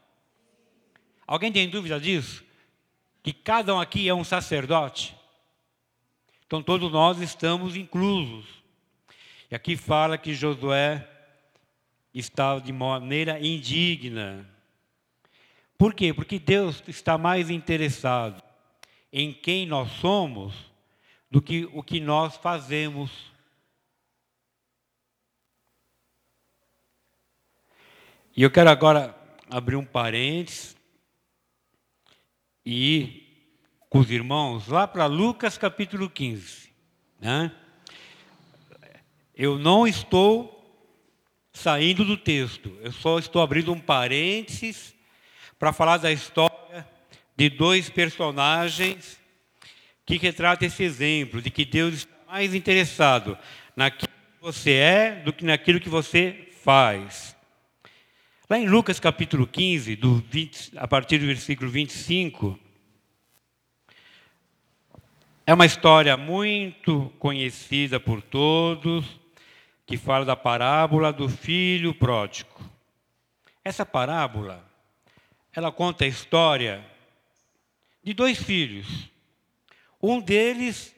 [1.27, 2.45] Alguém tem dúvida disso?
[3.22, 5.16] Que cada um aqui é um sacerdote?
[6.47, 8.47] Então todos nós estamos inclusos.
[9.51, 11.09] E aqui fala que Josué
[12.14, 14.49] estava de maneira indigna.
[15.77, 16.14] Por quê?
[16.14, 18.43] Porque Deus está mais interessado
[19.12, 20.55] em quem nós somos
[21.31, 23.11] do que o que nós fazemos.
[28.37, 29.14] E eu quero agora
[29.51, 30.76] abrir um parênteses
[32.66, 33.22] e
[33.88, 36.68] com os irmãos lá para Lucas capítulo 15.
[37.20, 37.52] Né?
[39.36, 40.52] Eu não estou
[41.52, 44.94] saindo do texto, eu só estou abrindo um parênteses
[45.58, 46.86] para falar da história
[47.36, 49.18] de dois personagens
[50.04, 53.38] que retratam esse exemplo de que Deus está mais interessado
[53.76, 57.36] naquilo que você é do que naquilo que você faz.
[58.49, 62.57] Lá em Lucas capítulo 15, do 20, a partir do versículo 25,
[65.44, 69.05] é uma história muito conhecida por todos,
[69.84, 72.70] que fala da parábola do filho pródigo.
[73.64, 74.64] Essa parábola,
[75.53, 76.88] ela conta a história
[78.01, 79.11] de dois filhos.
[80.01, 80.94] Um deles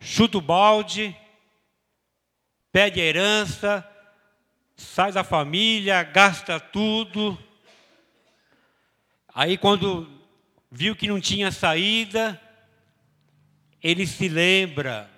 [0.00, 1.16] chuta o balde,
[2.72, 3.88] pede a herança,
[4.82, 7.38] sai da família, gasta tudo.
[9.34, 10.10] Aí, quando
[10.70, 12.40] viu que não tinha saída,
[13.82, 15.10] ele se lembra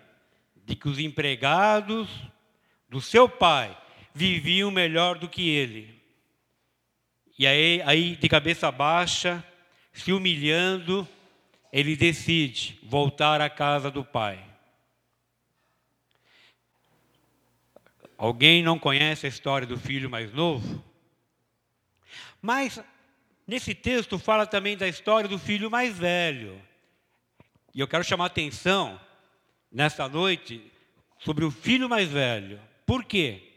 [0.64, 2.08] de que os empregados
[2.88, 3.76] do seu pai
[4.14, 6.00] viviam melhor do que ele.
[7.38, 9.44] E aí, aí de cabeça baixa,
[9.92, 11.06] se humilhando,
[11.72, 14.53] ele decide voltar à casa do pai.
[18.16, 20.82] Alguém não conhece a história do filho mais novo?
[22.40, 22.80] Mas
[23.46, 26.60] nesse texto fala também da história do filho mais velho.
[27.74, 29.00] E eu quero chamar atenção
[29.70, 30.70] nessa noite
[31.18, 32.60] sobre o filho mais velho.
[32.86, 33.50] Por quê?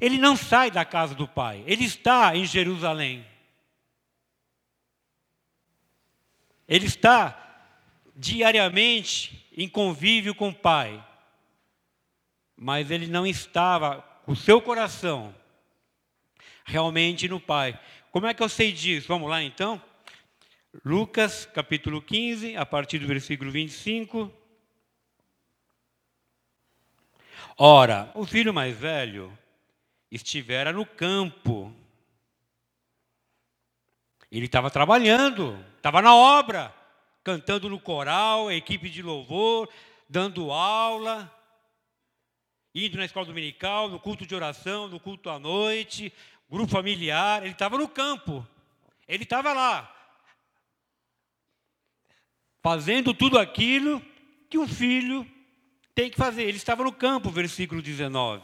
[0.00, 3.24] Ele não sai da casa do pai, ele está em Jerusalém.
[6.66, 7.38] Ele está
[8.16, 11.04] diariamente em convívio com o pai,
[12.56, 15.34] mas ele não estava com o seu coração
[16.64, 17.78] realmente no pai.
[18.10, 19.08] Como é que eu sei disso?
[19.08, 19.82] Vamos lá então?
[20.84, 24.32] Lucas capítulo 15, a partir do versículo 25.
[27.58, 29.36] Ora, o filho mais velho
[30.10, 31.72] estivera no campo.
[34.30, 36.74] Ele estava trabalhando, estava na obra,
[37.22, 39.68] cantando no coral, equipe de louvor,
[40.08, 41.30] dando aula,
[42.74, 46.12] indo na escola dominical, no culto de oração, no culto à noite,
[46.50, 47.42] grupo familiar.
[47.42, 48.46] Ele estava no campo,
[49.06, 49.94] ele estava lá,
[52.62, 54.00] fazendo tudo aquilo
[54.48, 55.26] que um filho
[55.94, 56.44] tem que fazer.
[56.44, 58.42] Ele estava no campo, versículo 19.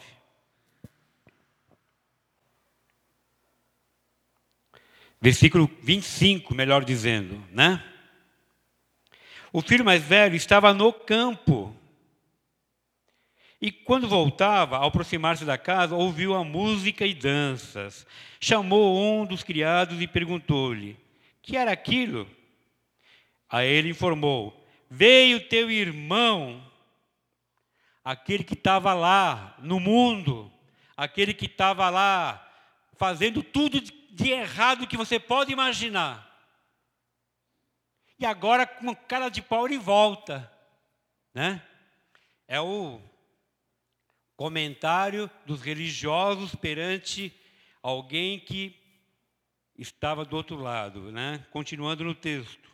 [5.21, 7.83] Versículo 25, melhor dizendo, né?
[9.53, 11.75] O filho mais velho estava no campo.
[13.61, 18.07] E quando voltava, ao aproximar-se da casa, ouviu a música e danças.
[18.41, 20.97] Chamou um dos criados e perguntou-lhe:
[21.43, 22.29] Que era aquilo?
[23.49, 26.65] A ele informou: Veio teu irmão,
[28.05, 30.53] aquele que estava lá no mundo,
[30.97, 32.45] aquele que estava lá
[32.97, 36.27] fazendo tudo de errado que você pode imaginar.
[38.21, 40.51] E agora, com cara de pau, ele volta.
[41.33, 41.63] Né?
[42.49, 43.01] É o
[44.39, 47.35] comentário dos religiosos perante
[47.83, 48.79] alguém que
[49.77, 51.11] estava do outro lado.
[51.11, 51.45] Né?
[51.51, 52.71] Continuando no texto.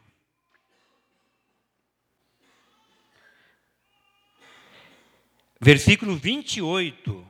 [5.58, 7.26] Versículo 28.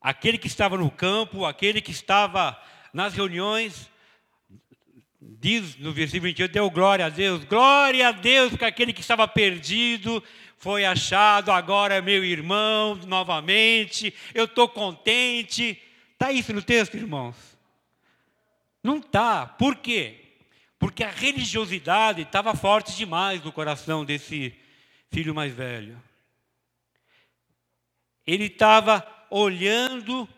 [0.00, 2.56] Aquele que estava no campo, aquele que estava
[2.92, 3.90] nas reuniões,
[5.20, 9.26] diz no versículo 28, deu glória a Deus, glória a Deus, porque aquele que estava
[9.26, 10.22] perdido
[10.56, 15.80] foi achado, agora é meu irmão novamente, eu estou contente.
[16.12, 17.36] Está isso no texto, irmãos?
[18.82, 19.46] Não está.
[19.46, 20.20] Por quê?
[20.78, 24.54] Porque a religiosidade estava forte demais no coração desse
[25.10, 26.00] filho mais velho
[28.26, 30.28] ele estava olhando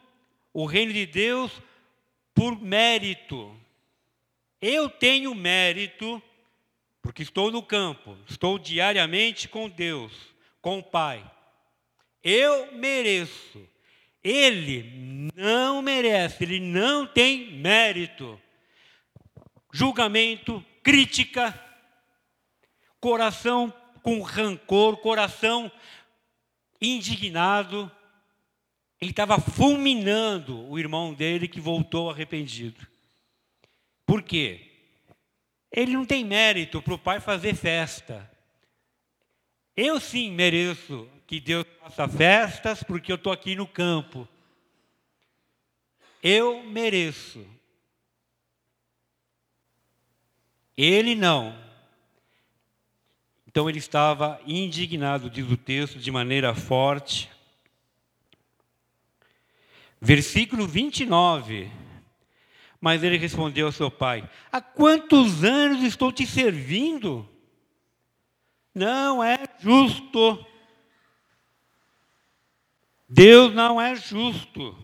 [0.52, 1.50] o reino de Deus
[2.34, 3.56] por mérito.
[4.60, 6.22] Eu tenho mérito,
[7.00, 10.12] porque estou no campo, estou diariamente com Deus,
[10.60, 11.28] com o Pai.
[12.22, 13.68] Eu mereço.
[14.22, 18.40] Ele não merece, ele não tem mérito.
[19.72, 21.58] Julgamento, crítica,
[23.00, 25.70] coração com rancor, coração
[26.80, 27.90] indignado,
[29.00, 32.87] ele estava fulminando o irmão dele que voltou arrependido.
[34.08, 34.62] Por quê?
[35.70, 38.28] Ele não tem mérito para o pai fazer festa.
[39.76, 44.26] Eu sim mereço que Deus faça festas porque eu estou aqui no campo.
[46.22, 47.46] Eu mereço.
[50.74, 51.54] Ele não.
[53.46, 57.30] Então ele estava indignado, diz o texto, de maneira forte.
[60.00, 61.87] Versículo 29.
[62.80, 67.28] Mas ele respondeu ao seu pai: Há quantos anos estou te servindo?
[68.74, 70.44] Não é justo.
[73.08, 74.76] Deus não é justo.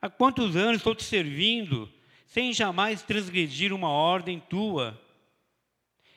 [0.00, 1.92] Há quantos anos estou te servindo,
[2.26, 4.98] sem jamais transgredir uma ordem tua?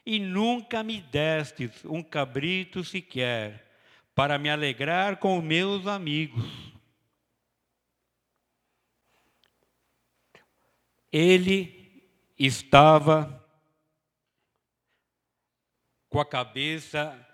[0.06, 3.70] e nunca me destes um cabrito sequer,
[4.16, 6.71] para me alegrar com meus amigos.
[11.12, 13.44] Ele estava
[16.10, 17.28] com a cabeça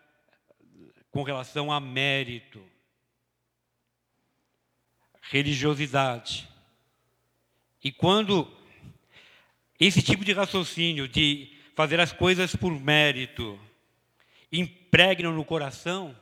[1.11, 2.63] com relação a mérito,
[5.21, 6.47] religiosidade.
[7.83, 8.51] E quando
[9.79, 13.59] esse tipo de raciocínio de fazer as coisas por mérito,
[14.51, 16.15] impregnam no coração,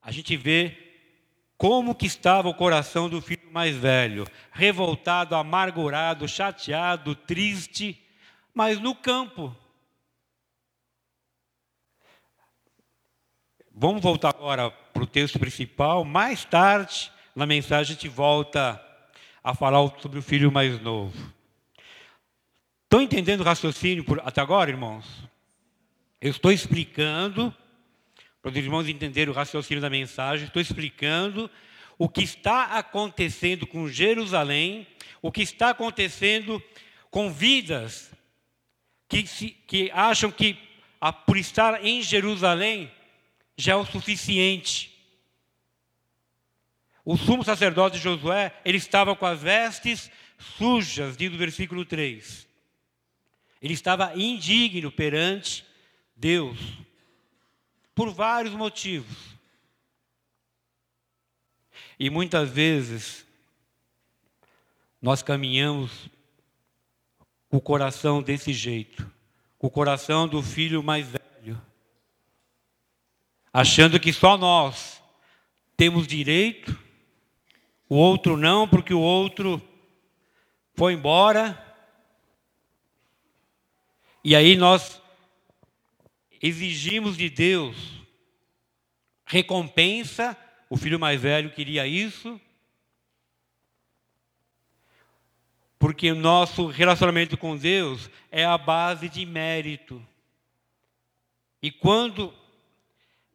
[0.00, 0.91] a gente vê
[1.62, 8.04] como que estava o coração do filho mais velho, revoltado, amargurado, chateado, triste,
[8.52, 9.54] mas no campo.
[13.72, 16.04] Vamos voltar agora para o texto principal.
[16.04, 18.84] Mais tarde, na mensagem, a gente volta
[19.44, 21.32] a falar sobre o filho mais novo.
[22.82, 25.06] Estão entendendo o raciocínio por, até agora, irmãos?
[26.20, 27.54] Eu estou explicando,
[28.42, 31.48] para os irmãos entenderem o raciocínio da mensagem, estou explicando
[31.96, 34.84] o que está acontecendo com Jerusalém,
[35.22, 36.60] o que está acontecendo
[37.08, 38.10] com vidas
[39.08, 40.58] que, se, que acham que
[41.00, 42.90] a, por estar em Jerusalém
[43.56, 44.90] já é o suficiente.
[47.04, 52.48] O sumo sacerdote Josué, ele estava com as vestes sujas, diz o versículo 3.
[53.60, 55.64] Ele estava indigno perante
[56.16, 56.58] Deus,
[57.94, 59.16] por vários motivos.
[61.98, 63.26] E muitas vezes,
[65.00, 66.08] nós caminhamos
[67.50, 69.10] o coração desse jeito,
[69.58, 71.60] o coração do filho mais velho,
[73.52, 75.02] achando que só nós
[75.76, 76.78] temos direito,
[77.88, 79.60] o outro não, porque o outro
[80.74, 81.62] foi embora.
[84.24, 85.01] E aí nós
[86.42, 88.02] exigimos de Deus
[89.24, 90.36] recompensa,
[90.68, 92.40] o filho mais velho queria isso,
[95.78, 100.04] porque o nosso relacionamento com Deus é a base de mérito.
[101.62, 102.32] E quando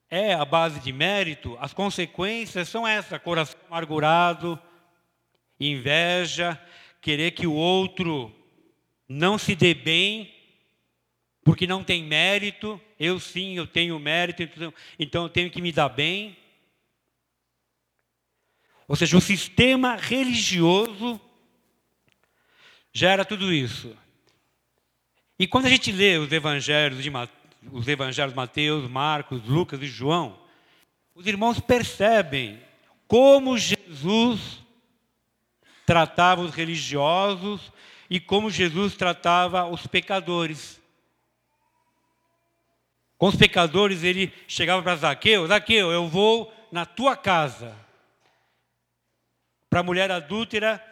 [0.10, 4.60] é a base de mérito, as consequências são essas: coração amargurado,
[5.60, 6.62] inveja,
[7.02, 8.34] querer que o outro
[9.10, 10.34] não se dê bem,
[11.44, 12.80] porque não tem mérito.
[13.00, 16.38] Eu sim, eu tenho mérito, então, então eu tenho que me dar bem.
[18.88, 21.20] Ou seja, o sistema religioso
[22.94, 23.96] gera tudo isso.
[25.38, 27.12] E quando a gente lê os evangelhos, de,
[27.72, 30.40] os evangelhos Mateus, Marcos, Lucas e João,
[31.14, 32.60] os irmãos percebem
[33.08, 34.64] como Jesus
[35.86, 37.72] tratava os religiosos
[38.10, 40.82] e como Jesus tratava os pecadores.
[43.18, 47.76] Com os pecadores, ele chegava para Zaqueu: Zaqueu, eu vou na tua casa.
[49.70, 50.84] Para a mulher adúltera,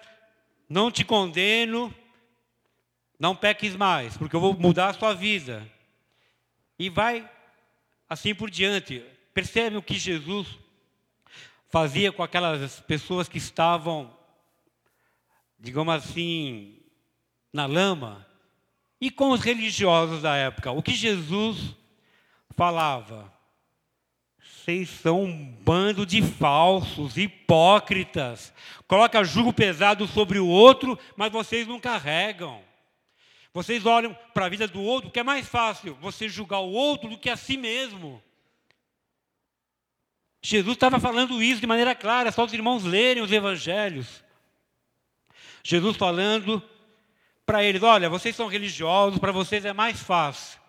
[0.68, 1.94] não te condeno,
[3.20, 5.70] não peques mais, porque eu vou mudar a sua vida.
[6.78, 7.30] E vai
[8.10, 9.04] assim por diante.
[9.34, 10.48] Percebe o que Jesus
[11.70, 14.12] fazia com aquelas pessoas que estavam,
[15.60, 16.80] digamos assim,
[17.52, 18.26] na lama?
[19.00, 20.72] E com os religiosos da época?
[20.72, 21.76] O que Jesus
[22.56, 23.34] falava?
[24.40, 28.52] Vocês são um bando de falsos, hipócritas.
[28.88, 32.64] Coloca jugo pesado sobre o outro, mas vocês não carregam.
[33.54, 37.10] Vocês olham para a vida do outro, que é mais fácil você julgar o outro
[37.10, 38.22] do que a si mesmo.
[40.42, 44.24] Jesus estava falando isso de maneira clara, só os irmãos lerem os evangelhos.
[45.64, 46.62] Jesus falando
[47.46, 50.65] para eles: olha, vocês são religiosos, para vocês é mais fácil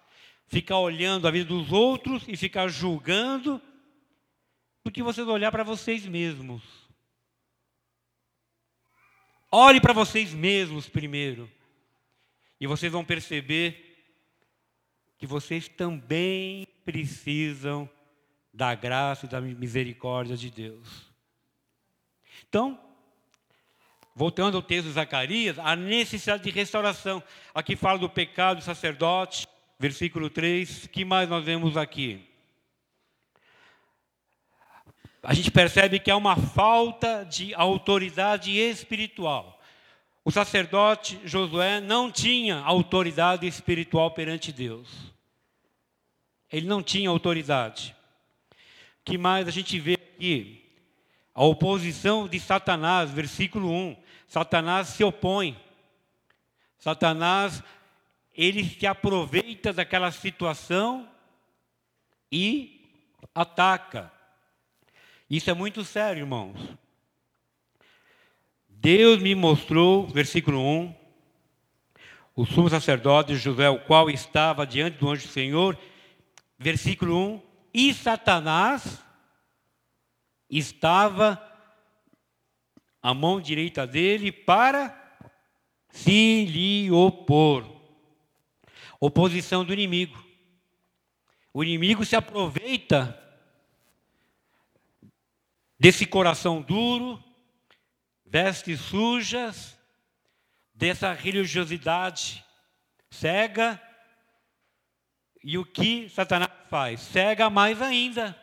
[0.47, 3.61] ficar olhando a vida dos outros e ficar julgando
[4.85, 6.63] do que vocês olhar para vocês mesmos.
[9.51, 11.51] Olhe para vocês mesmos primeiro.
[12.61, 13.87] E vocês vão perceber
[15.19, 17.89] que vocês também precisam
[18.53, 21.11] da graça e da misericórdia de Deus.
[22.49, 22.81] Então,
[24.15, 27.23] voltando ao texto de Zacarias, a necessidade de restauração.
[27.55, 29.47] Aqui fala do pecado do sacerdote,
[29.79, 30.87] versículo 3.
[30.89, 32.27] que mais nós vemos aqui?
[35.27, 39.61] a gente percebe que há uma falta de autoridade espiritual.
[40.25, 44.89] O sacerdote Josué não tinha autoridade espiritual perante Deus.
[46.51, 47.95] Ele não tinha autoridade.
[49.05, 50.65] que mais a gente vê aqui?
[51.35, 53.97] A oposição de Satanás, versículo 1.
[54.29, 55.61] Satanás se opõe.
[56.79, 57.65] Satanás,
[58.37, 61.09] ele se aproveita daquela situação
[62.31, 62.85] e
[63.35, 64.13] ataca.
[65.29, 66.59] Isso é muito sério, irmãos.
[68.69, 70.95] Deus me mostrou, versículo 1,
[72.37, 75.79] o sumo sacerdote José, o qual estava diante do anjo do Senhor,
[76.59, 77.43] versículo 1,
[77.73, 79.03] e Satanás
[80.49, 81.43] estava
[83.03, 84.95] à mão direita dele para
[85.89, 87.76] se lhe opor.
[89.01, 90.25] Oposição do inimigo.
[91.53, 93.23] O inimigo se aproveita
[95.79, 97.23] desse coração duro,
[98.25, 99.79] vestes sujas,
[100.75, 102.45] dessa religiosidade
[103.11, 103.81] cega.
[105.43, 107.01] E o que Satanás faz?
[107.01, 108.37] Cega mais ainda.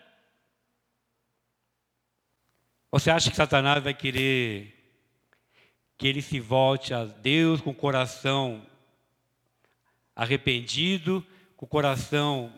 [2.92, 4.72] Você acha que Satanás vai querer
[5.98, 8.66] que ele se volte a Deus com o coração
[10.16, 11.26] arrependido,
[11.56, 12.54] com o coração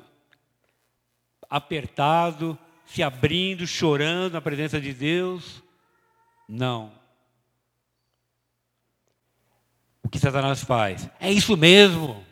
[1.50, 5.64] apertado, se abrindo, chorando na presença de Deus.
[6.48, 6.92] Não.
[10.04, 11.10] O que Satanás faz?
[11.20, 12.24] É isso mesmo.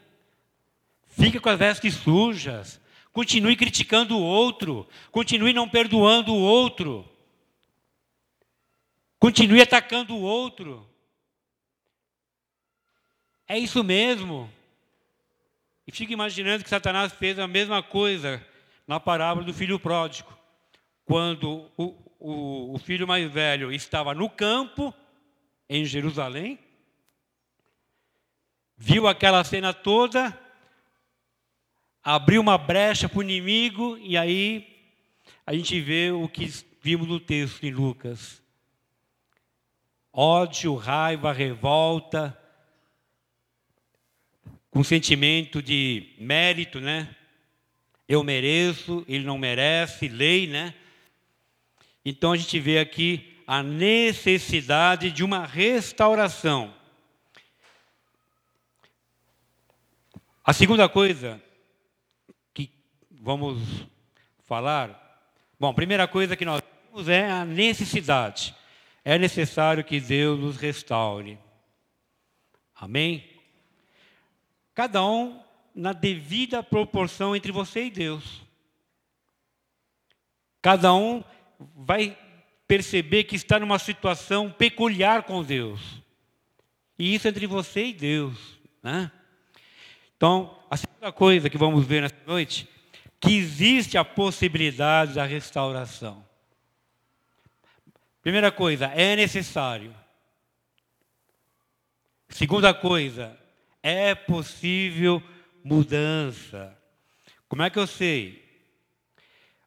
[1.08, 2.80] fica com as vestes sujas,
[3.12, 7.08] continue criticando o outro, continue não perdoando o outro,
[9.20, 10.88] continue atacando o outro.
[13.48, 14.52] É isso mesmo.
[15.86, 18.46] E fica imaginando que Satanás fez a mesma coisa
[18.88, 20.32] na parábola do filho pródigo.
[21.06, 24.94] Quando o, o, o filho mais velho estava no campo,
[25.70, 26.60] em Jerusalém,
[28.78, 30.38] viu aquela cena toda,
[32.04, 34.92] abriu uma brecha para o inimigo, e aí
[35.46, 36.48] a gente vê o que
[36.82, 38.42] vimos no texto em Lucas:
[40.12, 42.38] ódio, raiva, revolta,
[44.74, 47.16] com sentimento de mérito, né?
[48.10, 50.74] Eu mereço, ele não merece, lei, né?
[52.04, 56.74] Então a gente vê aqui a necessidade de uma restauração.
[60.44, 61.40] A segunda coisa
[62.52, 62.72] que
[63.12, 63.62] vamos
[64.44, 65.22] falar,
[65.60, 68.56] bom, a primeira coisa que nós temos é a necessidade.
[69.06, 71.38] É necessário que Deus nos restaure.
[72.76, 73.33] Amém?
[74.74, 75.42] Cada um
[75.74, 78.42] na devida proporção entre você e Deus.
[80.62, 81.24] Cada um
[81.76, 82.18] vai
[82.68, 85.80] perceber que está numa situação peculiar com Deus.
[86.98, 88.58] E isso entre você e Deus.
[88.82, 89.12] Né?
[90.16, 92.68] Então, a segunda coisa que vamos ver nessa noite,
[93.20, 96.26] que existe a possibilidade da restauração.
[98.22, 99.94] Primeira coisa, é necessário.
[102.30, 103.38] Segunda coisa,
[103.84, 105.22] é possível
[105.64, 106.76] mudança.
[107.50, 108.42] Como é que eu sei?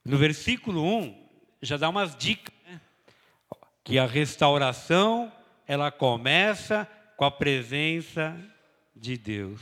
[0.03, 1.29] No versículo 1,
[1.61, 2.81] já dá umas dicas, né?
[3.85, 5.31] que a restauração,
[5.69, 8.37] ela começa com a presença
[8.95, 9.61] de Deus.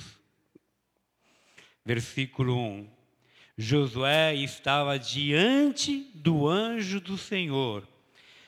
[1.84, 2.88] Versículo 1.
[3.56, 7.86] Josué estava diante do anjo do Senhor.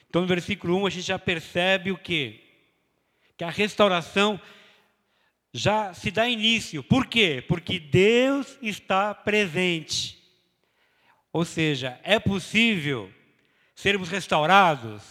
[0.09, 2.41] Então, no versículo 1, a gente já percebe o quê?
[3.37, 4.41] Que a restauração
[5.57, 6.83] já se dá início.
[6.83, 7.43] Por quê?
[7.47, 10.19] Porque Deus está presente.
[11.33, 13.13] Ou seja, é possível
[13.75, 15.03] sermos restaurados?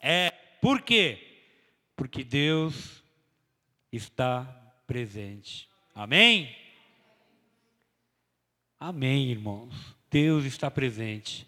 [0.00, 0.32] É.
[0.60, 1.42] Por quê?
[1.96, 3.02] Porque Deus
[3.92, 4.44] está
[4.86, 5.68] presente.
[5.94, 6.54] Amém?
[8.78, 9.74] Amém, irmãos.
[10.10, 11.46] Deus está presente.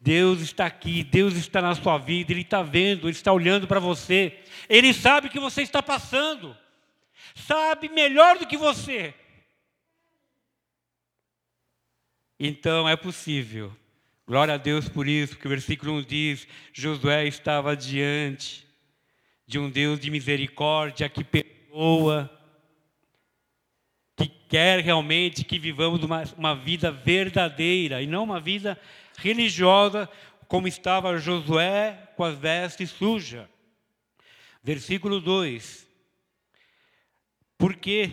[0.00, 3.80] Deus está aqui, Deus está na sua vida, Ele está vendo, Ele está olhando para
[3.80, 6.54] você, Ele sabe o que você está passando
[7.34, 9.14] sabe melhor do que você.
[12.38, 13.74] Então é possível.
[14.26, 18.66] Glória a Deus por isso, que o versículo 1 diz: Josué estava diante
[19.46, 22.30] de um Deus de misericórdia que perdoa,
[24.16, 28.80] que quer realmente que vivamos uma, uma vida verdadeira e não uma vida
[29.18, 30.08] religiosa,
[30.48, 33.46] como estava Josué com as vestes sujas.
[34.62, 35.83] Versículo 2:
[37.58, 38.10] por que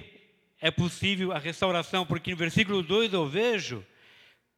[0.60, 2.06] é possível a restauração?
[2.06, 3.86] Porque no versículo 2 eu vejo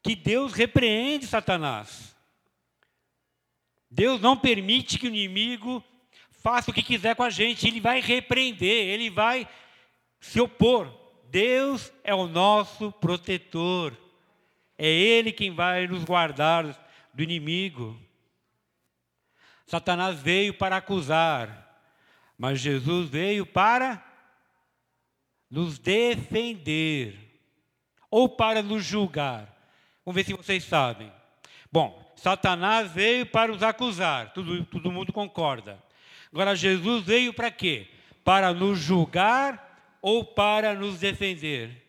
[0.01, 2.15] que Deus repreende Satanás.
[3.89, 5.83] Deus não permite que o inimigo
[6.31, 9.47] faça o que quiser com a gente, ele vai repreender, ele vai
[10.19, 10.91] se opor.
[11.29, 13.97] Deus é o nosso protetor.
[14.77, 16.65] É Ele quem vai nos guardar
[17.13, 17.99] do inimigo.
[19.65, 21.81] Satanás veio para acusar,
[22.37, 24.03] mas Jesus veio para
[25.53, 27.13] nos defender
[28.09, 29.55] ou para nos julgar.
[30.03, 31.13] Vamos ver se vocês sabem.
[31.71, 35.77] Bom, Satanás veio para nos acusar, todo, todo mundo concorda.
[36.31, 37.87] Agora, Jesus veio para quê?
[38.23, 41.85] Para nos julgar ou para nos defender?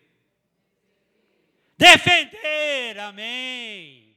[1.75, 4.15] Defender, amém.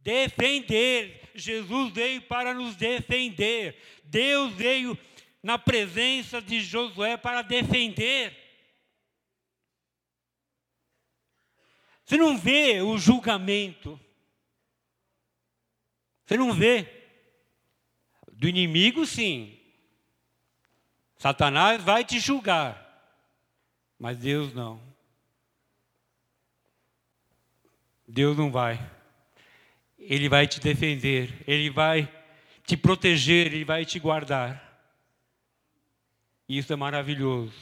[0.00, 1.22] Defender.
[1.36, 3.80] Jesus veio para nos defender.
[4.02, 4.98] Deus veio
[5.44, 8.34] na presença de Josué para defender.
[12.02, 14.00] Você não vê o julgamento.
[16.24, 16.88] Você não vê.
[18.32, 19.60] Do inimigo, sim.
[21.18, 22.80] Satanás vai te julgar.
[23.98, 24.80] Mas Deus não.
[28.08, 28.80] Deus não vai.
[29.98, 31.44] Ele vai te defender.
[31.46, 32.10] Ele vai
[32.64, 33.52] te proteger.
[33.52, 34.73] Ele vai te guardar.
[36.48, 37.54] E isso é maravilhoso,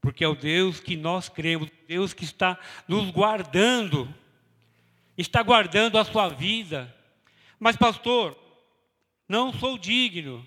[0.00, 4.12] porque é o Deus que nós cremos, Deus que está nos guardando,
[5.16, 6.94] está guardando a sua vida.
[7.58, 8.36] Mas, pastor,
[9.28, 10.44] não sou digno.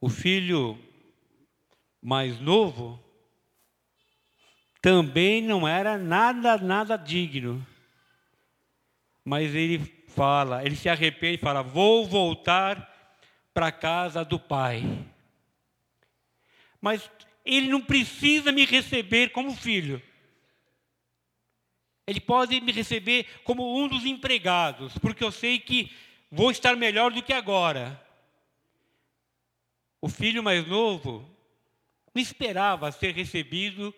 [0.00, 0.78] O filho
[2.00, 3.02] mais novo
[4.80, 7.66] também não era nada, nada digno.
[9.24, 9.78] Mas ele
[10.08, 12.97] fala, ele se arrepende e fala: Vou voltar
[13.58, 14.84] para a casa do pai.
[16.80, 17.10] Mas
[17.44, 20.00] ele não precisa me receber como filho.
[22.06, 25.92] Ele pode me receber como um dos empregados, porque eu sei que
[26.30, 28.00] vou estar melhor do que agora.
[30.00, 31.28] O filho mais novo
[32.14, 33.92] não esperava ser recebido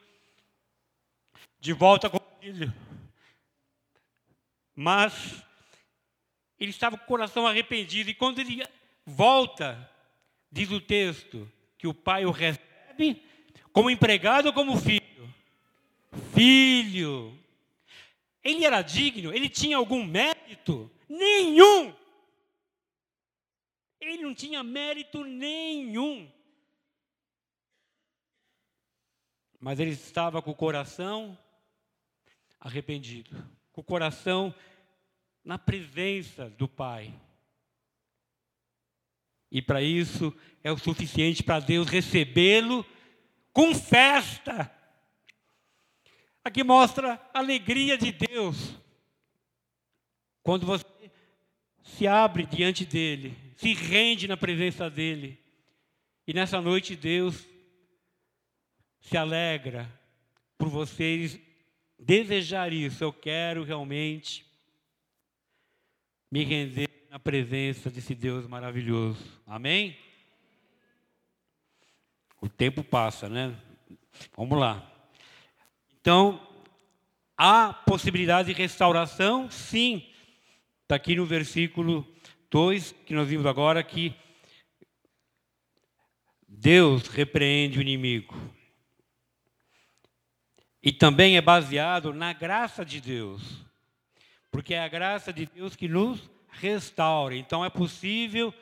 [1.58, 2.72] de volta com o filho.
[4.74, 5.44] Mas
[6.58, 8.62] ele estava com o coração arrependido, e quando ele
[9.10, 9.90] volta,
[10.50, 13.22] diz o texto, que o pai o recebe
[13.72, 15.34] como empregado ou como filho?
[16.34, 17.38] Filho.
[18.42, 19.32] Ele era digno?
[19.32, 20.90] Ele tinha algum mérito?
[21.08, 21.94] Nenhum.
[24.00, 26.30] Ele não tinha mérito nenhum.
[29.58, 31.38] Mas ele estava com o coração
[32.58, 33.36] arrependido,
[33.72, 34.54] com o coração
[35.44, 37.14] na presença do Pai.
[39.51, 42.86] E para isso é o suficiente para Deus recebê-lo
[43.52, 44.70] com festa.
[46.44, 48.77] Aqui mostra a alegria de Deus.
[50.43, 50.85] Quando você
[51.82, 55.39] se abre diante dele, se rende na presença dele.
[56.27, 57.47] E nessa noite Deus
[59.01, 59.90] se alegra
[60.56, 61.39] por vocês
[61.98, 63.02] desejar isso.
[63.02, 64.47] Eu quero realmente
[66.31, 69.18] me render na presença desse Deus maravilhoso.
[69.44, 69.98] Amém?
[72.40, 73.52] O tempo passa, né?
[74.36, 74.88] Vamos lá.
[76.00, 76.40] Então,
[77.36, 79.50] há possibilidade de restauração?
[79.50, 80.08] Sim.
[80.82, 82.06] Está aqui no versículo
[82.48, 84.14] 2, que nós vimos agora, que
[86.46, 88.36] Deus repreende o inimigo.
[90.80, 93.66] E também é baseado na graça de Deus.
[94.48, 97.36] Porque é a graça de Deus que nos restaura.
[97.36, 98.52] Então é possível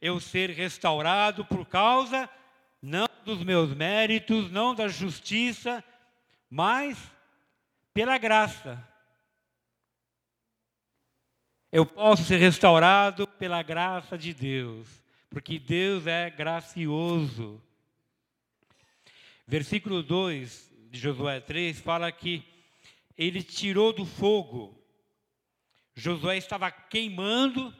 [0.00, 2.28] eu ser restaurado por causa
[2.80, 5.82] não dos meus méritos, não da justiça,
[6.48, 6.98] mas
[7.92, 8.86] pela graça.
[11.72, 14.86] Eu posso ser restaurado pela graça de Deus,
[15.28, 17.60] porque Deus é gracioso.
[19.46, 22.44] Versículo 2 de Josué 3 fala que
[23.18, 24.75] ele tirou do fogo.
[25.96, 27.74] Josué estava queimando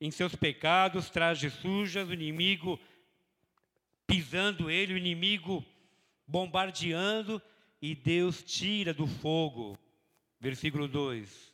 [0.00, 2.78] em seus pecados, trajes sujas, o inimigo
[4.08, 5.64] pisando ele, o inimigo
[6.26, 7.40] bombardeando,
[7.80, 9.78] e Deus tira do fogo.
[10.40, 11.52] Versículo 2.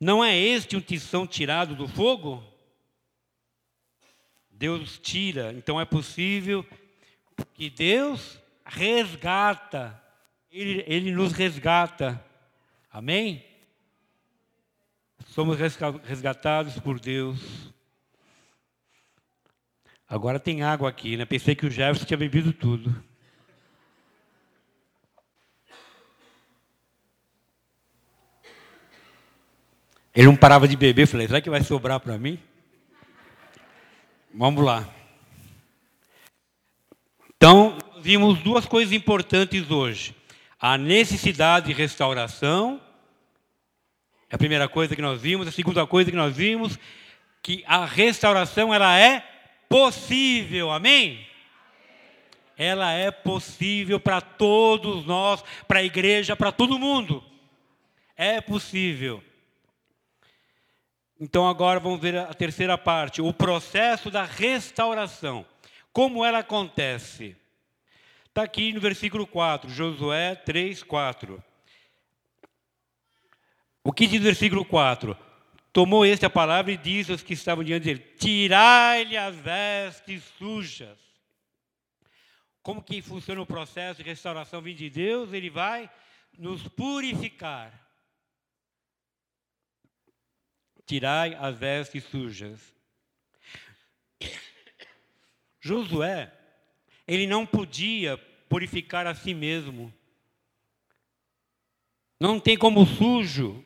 [0.00, 2.42] Não é este um tição tirado do fogo?
[4.50, 6.66] Deus tira, então é possível
[7.54, 10.02] que Deus resgata,
[10.50, 12.24] Ele, Ele nos resgata.
[12.98, 13.44] Amém?
[15.28, 15.56] Somos
[16.02, 17.72] resgatados por Deus.
[20.08, 21.24] Agora tem água aqui, né?
[21.24, 22.92] Pensei que o Jefferson tinha bebido tudo.
[30.12, 32.36] Ele não parava de beber, falei, será que vai sobrar para mim?
[34.34, 34.92] Vamos lá.
[37.36, 40.16] Então, vimos duas coisas importantes hoje.
[40.58, 42.87] A necessidade de restauração,
[44.30, 45.48] é a primeira coisa que nós vimos.
[45.48, 46.78] A segunda coisa que nós vimos,
[47.42, 49.24] que a restauração ela é
[49.68, 51.26] possível, amém?
[52.56, 57.24] Ela é possível para todos nós, para a igreja, para todo mundo.
[58.16, 59.22] É possível.
[61.20, 65.46] Então agora vamos ver a terceira parte, o processo da restauração.
[65.92, 67.36] Como ela acontece?
[68.26, 71.42] Está aqui no versículo 4, Josué 3, 4.
[73.88, 75.16] O que diz o versículo 4?
[75.72, 80.98] Tomou este a palavra e disse aos que estavam diante dele: Tirai-lhe as vestes sujas.
[82.62, 85.32] Como que funciona o processo de restauração vindo de Deus?
[85.32, 85.90] Ele vai
[86.38, 87.72] nos purificar.
[90.84, 92.60] Tirai as vestes sujas.
[95.60, 96.30] Josué,
[97.06, 98.18] ele não podia
[98.50, 99.90] purificar a si mesmo.
[102.20, 103.64] Não tem como sujo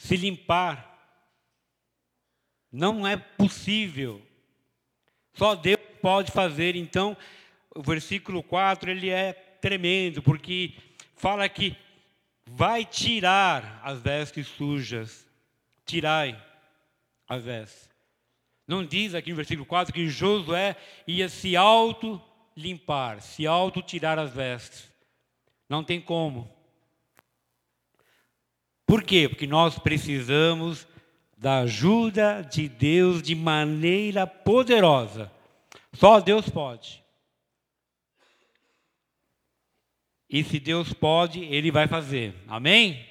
[0.00, 0.98] se limpar.
[2.72, 4.22] Não é possível.
[5.34, 6.74] Só Deus pode fazer.
[6.74, 7.14] Então,
[7.74, 10.74] o versículo 4 ele é tremendo, porque
[11.16, 11.76] fala que
[12.46, 15.28] vai tirar as vestes sujas.
[15.84, 16.42] Tirai
[17.28, 17.90] as vestes.
[18.66, 22.22] Não diz aqui no versículo 4 que Josué ia se auto
[22.56, 24.90] limpar, se auto tirar as vestes.
[25.68, 26.50] Não tem como.
[28.90, 29.28] Por quê?
[29.28, 30.84] Porque nós precisamos
[31.38, 35.30] da ajuda de Deus de maneira poderosa.
[35.92, 37.00] Só Deus pode.
[40.28, 42.34] E se Deus pode, Ele vai fazer.
[42.48, 43.06] Amém?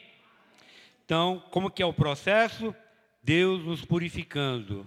[1.05, 2.75] Então, como que é o processo?
[3.23, 4.85] Deus nos purificando.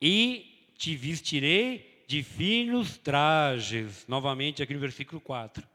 [0.00, 4.06] E te vestirei de finos trajes.
[4.06, 5.66] Novamente aqui no versículo 4.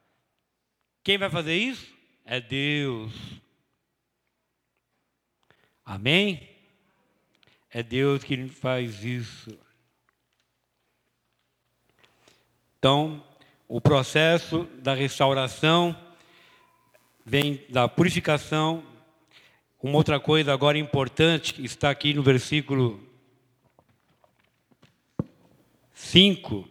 [1.03, 1.93] Quem vai fazer isso?
[2.23, 3.11] É Deus.
[5.89, 6.47] Amém?
[7.71, 9.57] É Deus que faz isso.
[12.77, 13.25] Então,
[13.67, 15.99] o processo da restauração
[17.25, 18.83] vem da purificação.
[19.81, 23.03] Uma outra coisa agora importante está aqui no versículo
[25.91, 26.69] 5.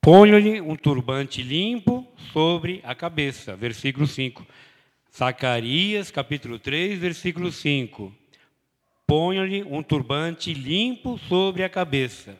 [0.00, 3.54] Ponha-lhe um turbante limpo sobre a cabeça.
[3.54, 4.44] Versículo 5.
[5.14, 8.14] Zacarias, capítulo 3, versículo 5.
[9.06, 12.38] Ponha-lhe um turbante limpo sobre a cabeça.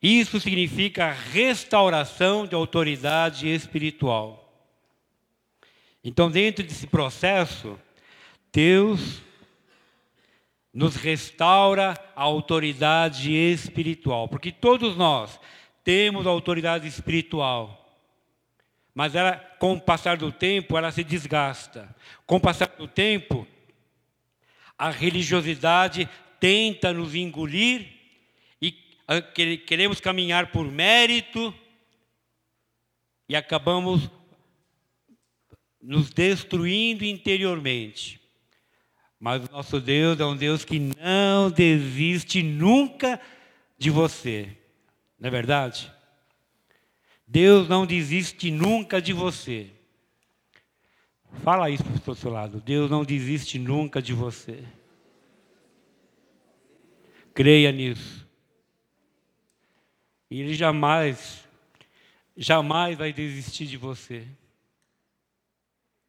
[0.00, 4.40] Isso significa restauração de autoridade espiritual.
[6.02, 7.78] Então, dentro desse processo,
[8.52, 9.20] Deus
[10.72, 15.40] nos restaura a autoridade espiritual, porque todos nós
[15.82, 17.79] temos autoridade espiritual.
[19.00, 21.88] Mas ela, com o passar do tempo, ela se desgasta.
[22.26, 23.46] Com o passar do tempo,
[24.76, 26.06] a religiosidade
[26.38, 27.88] tenta nos engolir
[28.60, 28.72] e
[29.66, 31.54] queremos caminhar por mérito
[33.26, 34.10] e acabamos
[35.80, 38.20] nos destruindo interiormente.
[39.18, 43.18] Mas o nosso Deus é um Deus que não desiste nunca
[43.78, 44.54] de você.
[45.18, 45.90] Não é verdade?
[47.32, 49.70] Deus não desiste nunca de você.
[51.44, 52.60] Fala isso para o seu lado.
[52.60, 54.64] Deus não desiste nunca de você.
[57.32, 58.26] Creia nisso.
[60.28, 61.48] E Ele jamais,
[62.36, 64.26] jamais vai desistir de você.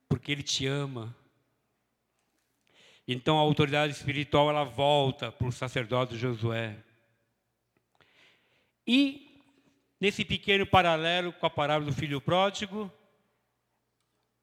[0.10, 1.16] Porque Ele te ama.
[3.08, 6.78] Então a autoridade espiritual ela volta para o sacerdote Josué.
[8.88, 9.31] E
[10.02, 12.92] Nesse pequeno paralelo com a parábola do filho pródigo,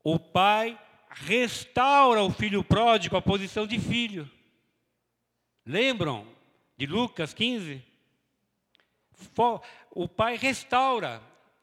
[0.04, 0.80] o pai
[1.10, 4.30] restaura o filho pródigo à posição de filho.
[5.66, 6.32] Lembram
[6.76, 7.82] de Lucas 15?
[9.90, 11.20] O pai restaura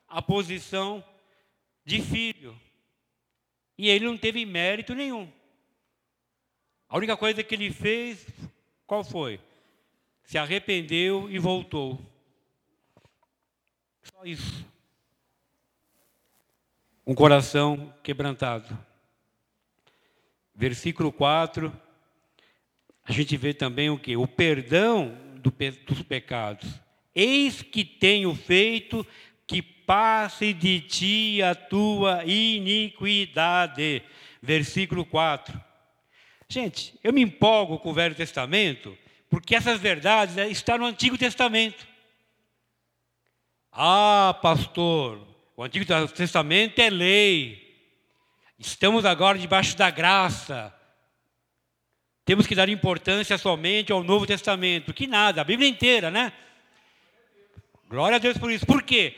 [0.10, 1.02] a posição
[1.86, 2.60] de filho.
[3.78, 5.32] E ele não teve mérito nenhum.
[6.90, 8.28] A única coisa que ele fez,
[8.86, 9.40] qual foi?
[10.22, 12.14] Se arrependeu e voltou.
[14.12, 14.66] Só isso.
[17.06, 18.78] Um coração quebrantado.
[20.54, 21.72] Versículo 4,
[23.04, 24.16] a gente vê também o que?
[24.16, 25.54] O perdão do,
[25.86, 26.70] dos pecados.
[27.14, 29.06] Eis que tenho feito
[29.46, 34.02] que passe de ti a tua iniquidade.
[34.42, 35.62] Versículo 4.
[36.48, 38.98] Gente, eu me empolgo com o Velho Testamento,
[39.30, 41.95] porque essas verdades né, estão no Antigo Testamento.
[43.78, 45.20] Ah, pastor,
[45.58, 47.76] o Antigo Testamento é lei.
[48.58, 50.74] Estamos agora debaixo da graça.
[52.24, 54.94] Temos que dar importância somente ao Novo Testamento.
[54.94, 56.32] Que nada, a Bíblia inteira, né?
[57.90, 58.66] Glória a Deus por isso.
[58.66, 59.14] Por quê?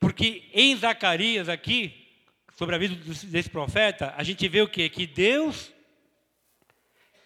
[0.00, 1.94] Porque em Zacarias aqui,
[2.58, 2.96] sobre a vida
[3.26, 4.88] desse profeta, a gente vê o quê?
[4.88, 5.72] Que Deus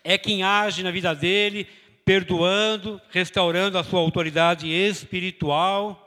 [0.04, 1.66] é quem age na vida dele,
[2.04, 6.02] perdoando, restaurando a sua autoridade espiritual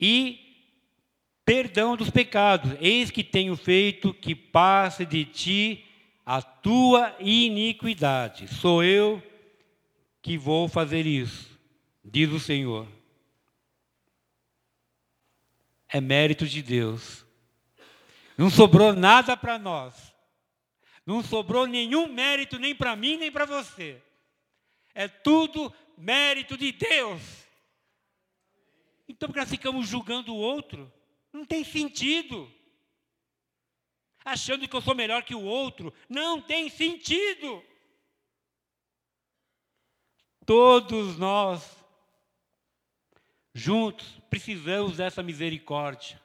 [0.00, 0.38] e
[1.44, 2.72] perdão dos pecados.
[2.80, 5.84] Eis que tenho feito que passe de ti
[6.24, 8.48] a tua iniquidade.
[8.48, 9.22] Sou eu
[10.20, 11.58] que vou fazer isso,
[12.04, 12.86] diz o Senhor.
[15.88, 17.24] É mérito de Deus.
[18.36, 20.14] Não sobrou nada para nós.
[21.06, 24.00] Não sobrou nenhum mérito nem para mim nem para você.
[24.94, 27.47] É tudo mérito de Deus.
[29.18, 30.90] Então, porque nós ficamos julgando o outro,
[31.32, 32.48] não tem sentido.
[34.24, 37.64] Achando que eu sou melhor que o outro, não tem sentido.
[40.46, 41.84] Todos nós,
[43.52, 46.22] juntos, precisamos dessa misericórdia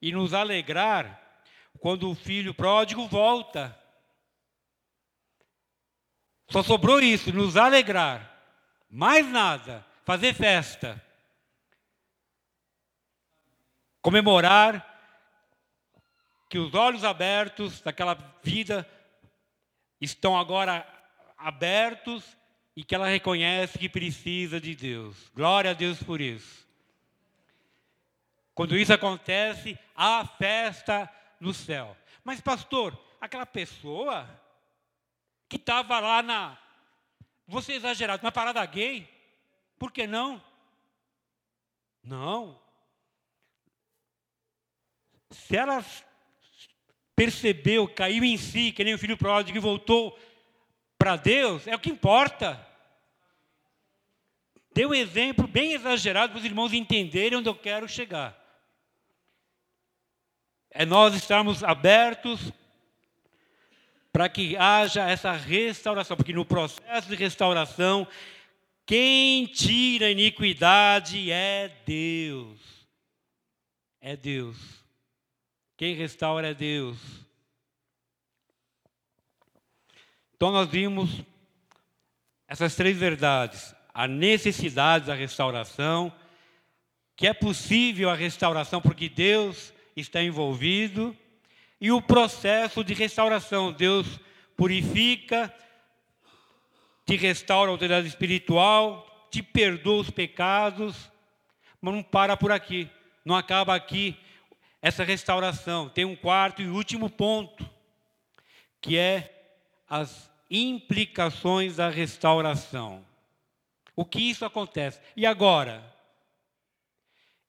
[0.00, 1.42] e nos alegrar
[1.80, 3.76] quando o filho pródigo volta.
[6.48, 8.40] Só sobrou isso, nos alegrar.
[8.88, 11.04] Mais nada fazer festa,
[14.08, 14.82] comemorar
[16.48, 18.88] que os olhos abertos daquela vida
[20.00, 20.86] estão agora
[21.36, 22.24] abertos
[22.74, 25.30] e que ela reconhece que precisa de Deus.
[25.34, 26.66] Glória a Deus por isso.
[28.54, 31.94] Quando isso acontece, há festa no céu.
[32.24, 34.26] Mas, pastor, aquela pessoa
[35.50, 36.56] que estava lá na.
[37.46, 39.06] Vou ser exagerado, na parada gay,
[39.78, 40.42] por que não?
[42.02, 42.67] Não.
[45.30, 45.84] Se ela
[47.14, 50.18] percebeu, caiu em si, que nem o filho pródigo e voltou
[50.96, 52.64] para Deus, é o que importa.
[54.72, 58.36] Deu um exemplo bem exagerado para os irmãos entenderem onde eu quero chegar.
[60.70, 62.52] É nós estarmos abertos
[64.12, 68.06] para que haja essa restauração, porque no processo de restauração,
[68.86, 72.58] quem tira a iniquidade é Deus.
[74.00, 74.56] É Deus.
[75.78, 76.98] Quem restaura é Deus.
[80.34, 81.22] Então nós vimos
[82.48, 86.12] essas três verdades: a necessidade da restauração,
[87.14, 91.16] que é possível a restauração porque Deus está envolvido,
[91.80, 93.72] e o processo de restauração.
[93.72, 94.18] Deus
[94.56, 95.54] purifica,
[97.06, 101.08] te restaura a autoridade espiritual, te perdoa os pecados,
[101.80, 102.90] mas não para por aqui,
[103.24, 104.18] não acaba aqui
[104.80, 105.88] essa restauração.
[105.88, 107.68] Tem um quarto e último ponto,
[108.80, 109.56] que é
[109.88, 113.04] as implicações da restauração.
[113.94, 115.00] O que isso acontece?
[115.16, 115.82] E agora?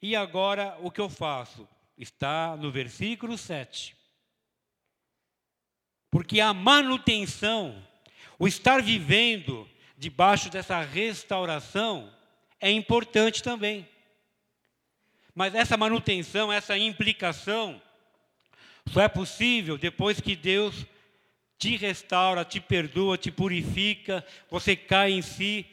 [0.02, 1.68] E agora o que eu faço?
[1.98, 3.96] Está no versículo 7.
[6.10, 7.86] Porque a manutenção,
[8.40, 12.12] o estar vivendo debaixo dessa restauração,
[12.60, 13.88] é importante também.
[15.40, 17.82] Mas essa manutenção, essa implicação,
[18.86, 20.86] só é possível depois que Deus
[21.57, 24.22] te restaura, te perdoa, te purifica,
[24.52, 25.66] você cai em si.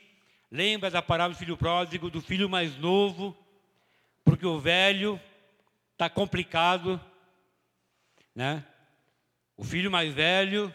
[0.53, 3.37] Lembra da parábola do filho pródigo, do filho mais novo,
[4.25, 5.21] porque o velho
[5.95, 7.01] está complicado,
[8.37, 8.65] né?
[9.57, 10.73] O filho mais velho,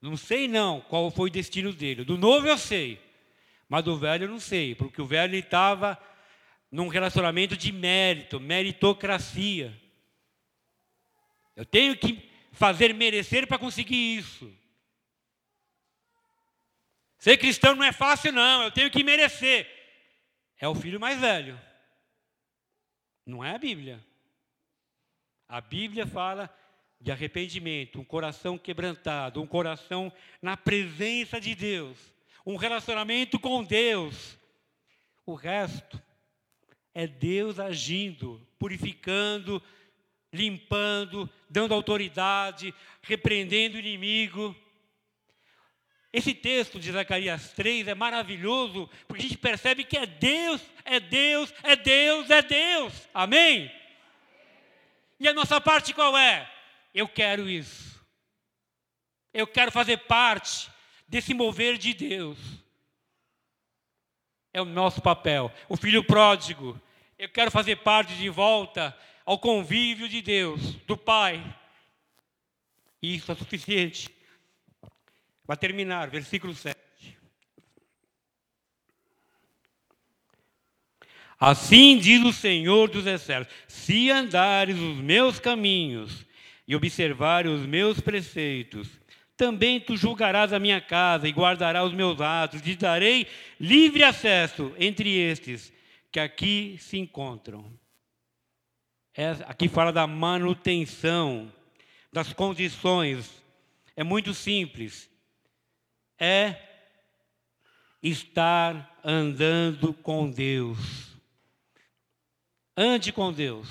[0.00, 2.02] não sei não qual foi o destino dele.
[2.02, 2.98] Do novo eu sei,
[3.68, 6.00] mas do velho eu não sei, porque o velho estava
[6.70, 9.74] num relacionamento de mérito, meritocracia.
[11.54, 14.52] Eu tenho que fazer merecer para conseguir isso.
[17.18, 19.68] Ser cristão não é fácil, não, eu tenho que merecer.
[20.58, 21.60] É o filho mais velho.
[23.24, 24.04] Não é a Bíblia.
[25.48, 26.54] A Bíblia fala
[27.00, 31.98] de arrependimento, um coração quebrantado, um coração na presença de Deus,
[32.44, 34.36] um relacionamento com Deus.
[35.24, 36.00] O resto
[36.98, 39.62] é Deus agindo, purificando,
[40.32, 44.56] limpando, dando autoridade, repreendendo o inimigo.
[46.10, 50.98] Esse texto de Zacarias 3 é maravilhoso, porque a gente percebe que é Deus, é
[50.98, 53.08] Deus, é Deus, é Deus.
[53.12, 53.70] Amém?
[55.20, 56.50] E a nossa parte qual é?
[56.94, 58.02] Eu quero isso.
[59.34, 60.70] Eu quero fazer parte
[61.06, 62.38] desse mover de Deus.
[64.50, 65.52] É o nosso papel.
[65.68, 66.80] O filho pródigo.
[67.18, 68.94] Eu quero fazer parte de volta
[69.24, 71.42] ao convívio de Deus, do Pai.
[73.00, 74.10] Isso é suficiente.
[75.46, 76.76] Vai terminar, versículo 7.
[81.40, 86.26] Assim diz o Senhor dos Exércitos: se andares os meus caminhos
[86.68, 88.88] e observares os meus preceitos,
[89.38, 93.26] também tu julgarás a minha casa e guardarás os meus atos, e darei
[93.58, 95.72] livre acesso entre estes
[96.10, 97.72] que aqui se encontram.
[99.14, 101.52] É, aqui fala da manutenção,
[102.12, 103.42] das condições.
[103.96, 105.10] É muito simples.
[106.18, 106.56] É
[108.02, 110.78] estar andando com Deus.
[112.76, 113.68] Ande com Deus.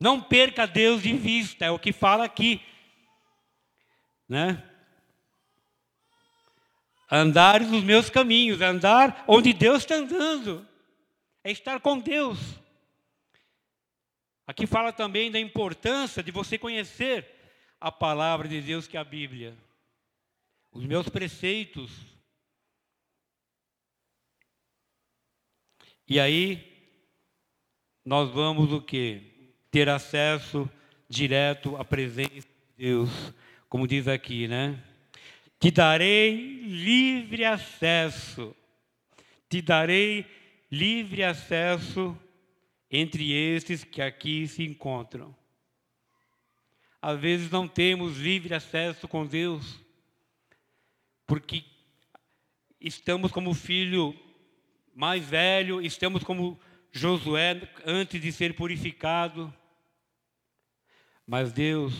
[0.00, 2.60] Não perca Deus de vista, é o que fala aqui.
[4.28, 4.62] Né?
[7.10, 10.66] Andar nos meus caminhos, andar onde Deus está andando,
[11.44, 12.38] é estar com Deus.
[14.46, 17.26] Aqui fala também da importância de você conhecer
[17.80, 19.56] a palavra de Deus, que é a Bíblia,
[20.72, 21.92] os meus preceitos.
[26.08, 26.72] E aí,
[28.04, 29.34] nós vamos o que?
[29.74, 30.70] ter acesso
[31.08, 32.46] direto à presença de
[32.78, 33.10] Deus,
[33.68, 34.80] como diz aqui, né?
[35.58, 38.54] Te darei livre acesso,
[39.48, 40.43] te darei livre
[41.22, 42.18] acesso
[42.90, 45.34] entre estes que aqui se encontram.
[47.02, 49.78] Às vezes não temos livre acesso com Deus,
[51.26, 51.64] porque
[52.80, 54.18] estamos como filho
[54.94, 56.58] mais velho, estamos como
[56.92, 59.52] Josué antes de ser purificado.
[61.26, 61.92] Mas Deus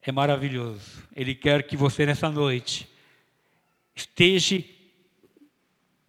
[0.00, 1.06] é maravilhoso.
[1.14, 2.88] Ele quer que você nessa noite
[3.94, 4.64] esteja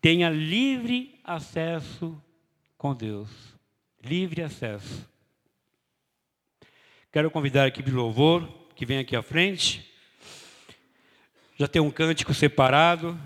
[0.01, 2.21] tenha livre acesso
[2.77, 3.29] com Deus.
[4.01, 5.07] Livre acesso.
[7.11, 9.85] Quero convidar a equipe de louvor que vem aqui à frente.
[11.57, 13.19] Já tem um cântico separado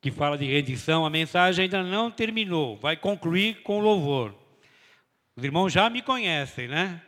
[0.00, 1.06] que fala de rendição.
[1.06, 4.34] A mensagem ainda não terminou, vai concluir com louvor.
[5.34, 7.00] Os irmãos já me conhecem, né?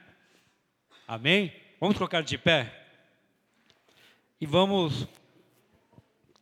[1.07, 1.53] Amém?
[1.81, 2.73] Vamos colocar de pé?
[4.41, 5.07] E vamos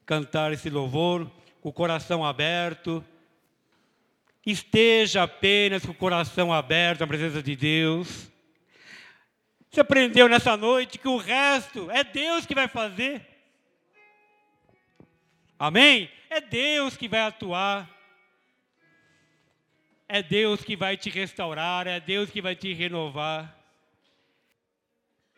[0.09, 1.31] cantar esse louvor
[1.61, 3.05] com o coração aberto.
[4.45, 8.33] Esteja apenas com o coração aberto na presença de Deus.
[9.71, 13.21] Você aprendeu nessa noite que o resto é Deus que vai fazer.
[15.59, 16.11] Amém?
[16.31, 17.87] É Deus que vai atuar.
[20.09, 23.55] É Deus que vai te restaurar, é Deus que vai te renovar.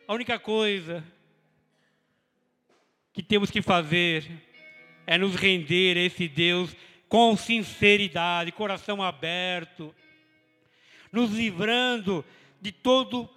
[0.07, 1.03] A única coisa
[3.11, 4.49] que temos que fazer
[5.11, 6.73] é nos render a esse Deus
[7.09, 9.93] com sinceridade, coração aberto,
[11.11, 12.23] nos livrando
[12.61, 13.29] de todo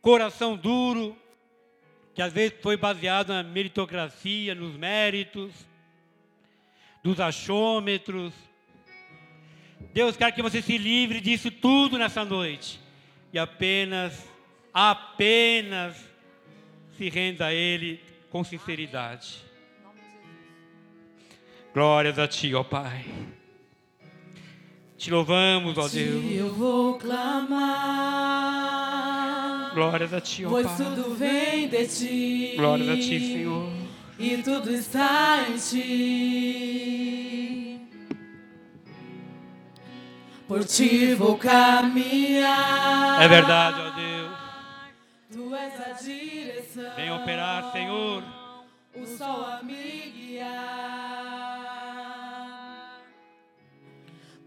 [0.00, 1.16] coração duro,
[2.14, 5.52] que às vezes foi baseado na meritocracia, nos méritos,
[7.02, 8.32] dos achômetros.
[9.92, 12.78] Deus quer que você se livre disso tudo nessa noite
[13.32, 14.24] e apenas,
[14.72, 15.96] apenas
[16.96, 18.00] se renda a Ele
[18.30, 19.50] com sinceridade.
[21.74, 23.06] Glórias a Ti, ó Pai.
[24.98, 26.22] Te louvamos, ó Deus.
[26.30, 27.62] Eu vou clamar.
[29.72, 30.76] Glórias a Ti, ó pois Pai.
[30.76, 32.52] tudo vem de Ti.
[32.56, 33.72] Glórias a Ti, Senhor.
[34.18, 37.32] E tudo está em Ti.
[40.46, 43.22] Por Ti vou caminhar.
[43.22, 44.32] É verdade, ó Deus.
[45.32, 46.94] Tu és a direção.
[46.96, 48.22] Vem operar, Senhor.
[48.94, 51.11] O sol a me guiar.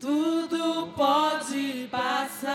[0.05, 2.53] Tudo pode passar.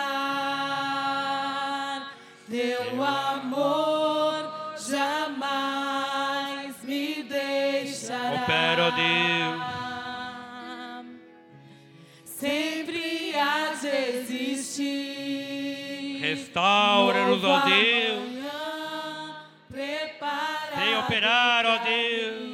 [2.48, 8.44] Teu amor jamais me deixará.
[8.44, 9.60] Opera, Deus.
[12.24, 13.88] Sempre há de
[14.20, 16.20] existir.
[16.20, 18.30] Restaura-nos, ó Deus.
[20.76, 22.49] Vem operar, ó Deus.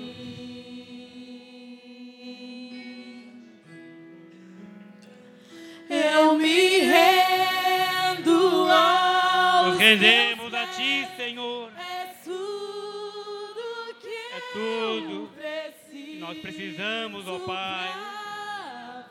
[9.86, 11.70] Rendemos a Ti, Senhor.
[11.78, 16.18] É tudo que É tudo preciso.
[16.20, 17.88] Nós precisamos, ó Pai.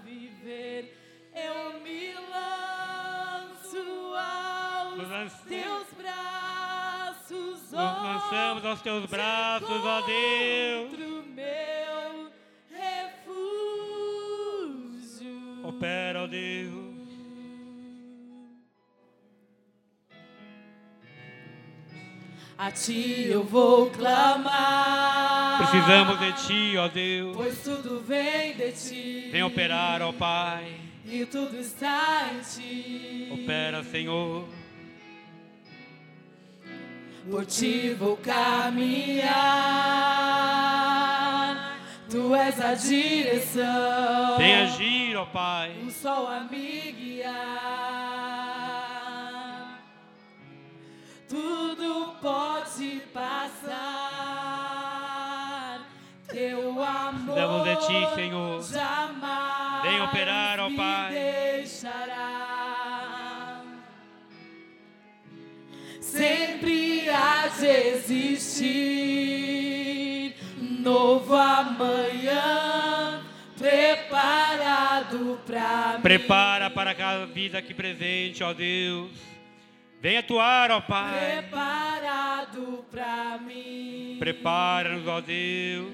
[0.03, 0.97] viver.
[1.33, 3.77] Eu me lanço
[4.17, 10.91] aos teus braços, Nos lançamos aos Teus braços, ó Deus.
[11.27, 12.31] Meu
[13.89, 14.53] refúgio.
[15.67, 16.84] Opera, ó Deus.
[22.57, 25.57] A ti eu vou clamar.
[25.57, 27.35] Precisamos de Ti, ó Deus.
[27.35, 29.29] Pois tudo vem de ti.
[29.29, 30.79] Vem operar, ó Pai.
[31.05, 33.29] E tudo está em ti.
[33.33, 34.47] Opera, Senhor.
[37.29, 39.25] Por ti vou caminhar.
[42.09, 44.37] Tu és a direção.
[44.37, 45.75] Vem agir, ó Pai.
[45.85, 47.84] O sol a me guiar.
[51.27, 53.75] Tudo pode passar.
[56.27, 57.35] Teu amor.
[57.35, 58.63] Precisamos de Ti, Senhor.
[58.63, 59.83] Jamais.
[59.83, 61.11] Vem operar, ó me Pai.
[61.13, 62.35] deixará.
[66.01, 68.75] Sempre há de existir
[70.59, 73.21] novo amanhã
[73.57, 76.01] preparado para mim.
[76.01, 79.34] Prepara para cada vida aqui presente, ó Deus.
[80.05, 81.41] Vem atuar, ó Pai.
[81.41, 84.17] preparado para mim.
[84.19, 85.91] Prepara-nos, ó Deus.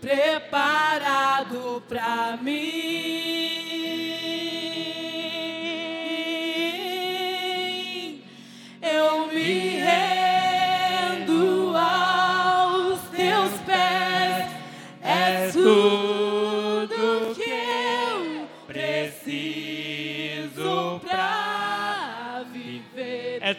[0.00, 3.67] preparado para mim.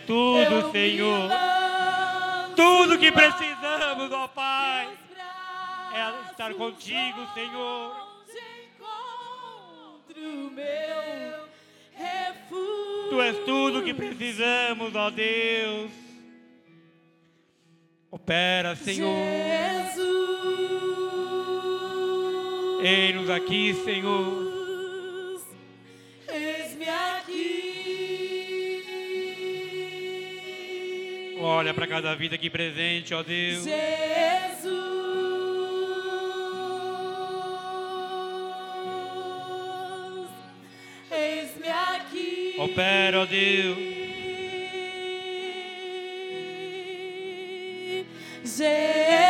[0.09, 1.29] Tudo, Senhor.
[2.55, 4.89] Tudo que precisamos, ó Pai,
[5.93, 8.09] é estar contigo, Senhor.
[13.09, 15.91] Tu és tudo que precisamos, ó Deus.
[18.09, 19.13] Opera, Senhor.
[22.81, 24.48] Ei-nos aqui, Senhor.
[31.41, 33.63] Olha para cada vida aqui presente, ó Deus.
[33.63, 34.79] Jesus,
[41.09, 42.55] eis-me aqui.
[42.57, 43.77] Opera, ó Deus.
[48.43, 49.28] Jesus,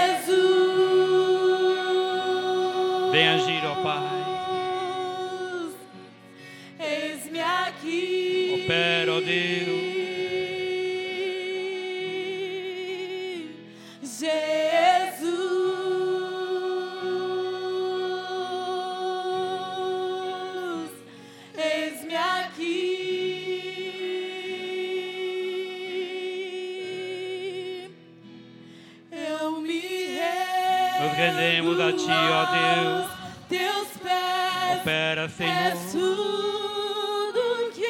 [32.51, 33.09] Deus.
[33.49, 35.91] Teus pés Opera, é Senhor.
[35.91, 37.85] tudo que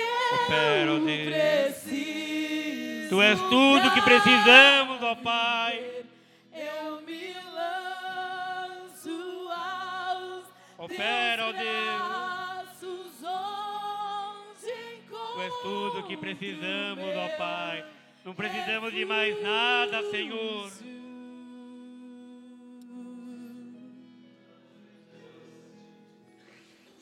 [0.45, 1.26] Opera, eu Deus.
[1.30, 3.10] preciso.
[3.10, 5.84] Tu és tudo que precisamos, ó Pai.
[6.53, 10.44] Eu me lanço aos
[10.77, 11.64] Opera, ó teus
[11.98, 14.72] braços, onde
[15.36, 17.84] Tu és tudo que precisamos, ó Pai.
[18.23, 20.69] Não precisamos de mais nada, Senhor.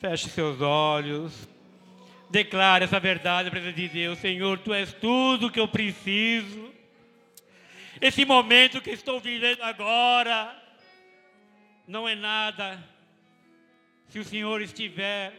[0.00, 1.48] Feche seus olhos.
[2.30, 4.18] Declare essa verdade para de Deus.
[4.20, 6.72] Senhor, Tu és tudo que eu preciso.
[8.00, 10.56] Esse momento que estou vivendo agora
[11.86, 12.78] não é nada
[14.08, 15.32] se o Senhor estiver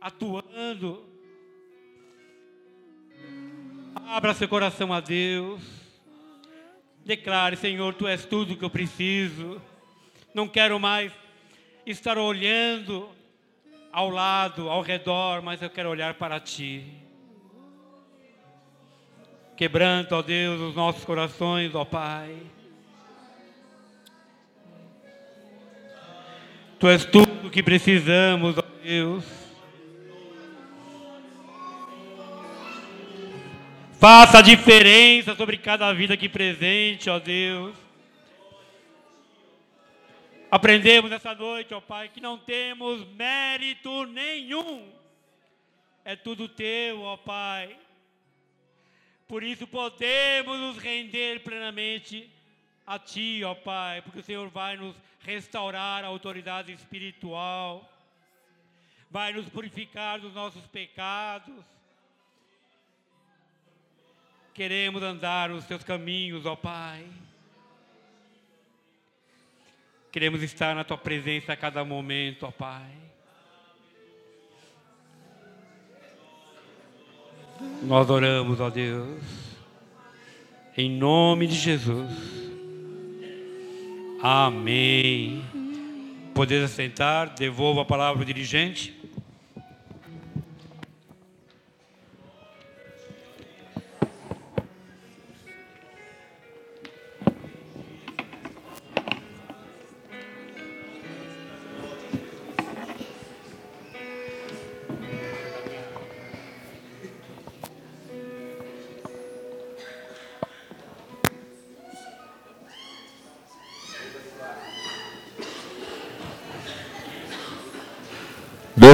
[0.00, 1.08] atuando.
[4.08, 5.62] Abra seu coração a Deus.
[7.04, 9.62] Declare, Senhor, tu és tudo que eu preciso.
[10.34, 11.12] Não quero mais
[11.86, 13.19] estar olhando
[13.92, 16.84] ao lado, ao redor, mas eu quero olhar para ti.
[19.56, 22.36] Quebranta, ó Deus, os nossos corações, ó Pai.
[26.78, 29.24] Tu és tudo que precisamos, ó Deus.
[33.98, 37.74] Faça a diferença sobre cada vida aqui presente, ó Deus.
[40.50, 44.92] Aprendemos nessa noite, ó Pai, que não temos mérito nenhum.
[46.04, 47.78] É tudo teu, ó Pai.
[49.28, 52.28] Por isso podemos nos render plenamente
[52.84, 57.88] a Ti, ó Pai, porque o Senhor vai nos restaurar a autoridade espiritual,
[59.08, 61.64] vai nos purificar dos nossos pecados.
[64.52, 67.08] Queremos andar nos Teus caminhos, ó Pai.
[70.12, 72.90] Queremos estar na Tua presença a cada momento, ó Pai.
[77.82, 79.22] Nós oramos, ó Deus,
[80.76, 82.10] em nome de Jesus.
[84.22, 85.44] Amém.
[86.34, 88.99] Poder sentar, devolvo a palavra ao dirigente.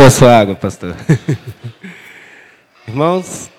[0.06, 0.94] Beba sua água, pastor.
[2.86, 3.50] Irmãos,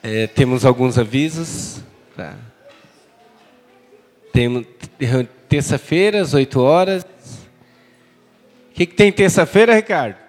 [0.00, 1.82] é, temos alguns avisos.
[2.16, 2.36] Tá?
[4.32, 4.64] Temos
[5.48, 7.02] terça-feira, às 8 horas.
[7.02, 10.22] O que, que tem terça-feira, Ricardo?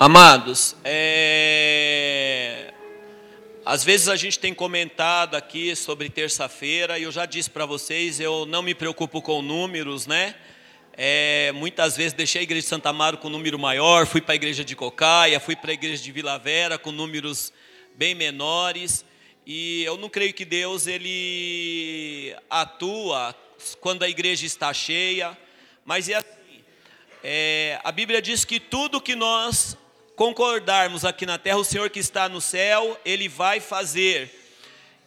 [0.00, 2.11] Amados, é,
[3.64, 8.18] às vezes a gente tem comentado aqui sobre terça-feira e eu já disse para vocês,
[8.18, 10.34] eu não me preocupo com números, né?
[10.94, 14.36] É, muitas vezes deixei a igreja de Santa Amaro com número maior, fui para a
[14.36, 17.52] igreja de Cocaia, fui para a igreja de Vila Vera com números
[17.94, 19.04] bem menores.
[19.46, 23.34] E eu não creio que Deus ele atua
[23.80, 25.38] quando a igreja está cheia,
[25.84, 26.64] mas é assim.
[27.22, 29.76] É, a Bíblia diz que tudo que nós
[30.16, 34.30] concordarmos aqui na terra, o Senhor que está no céu, Ele vai fazer.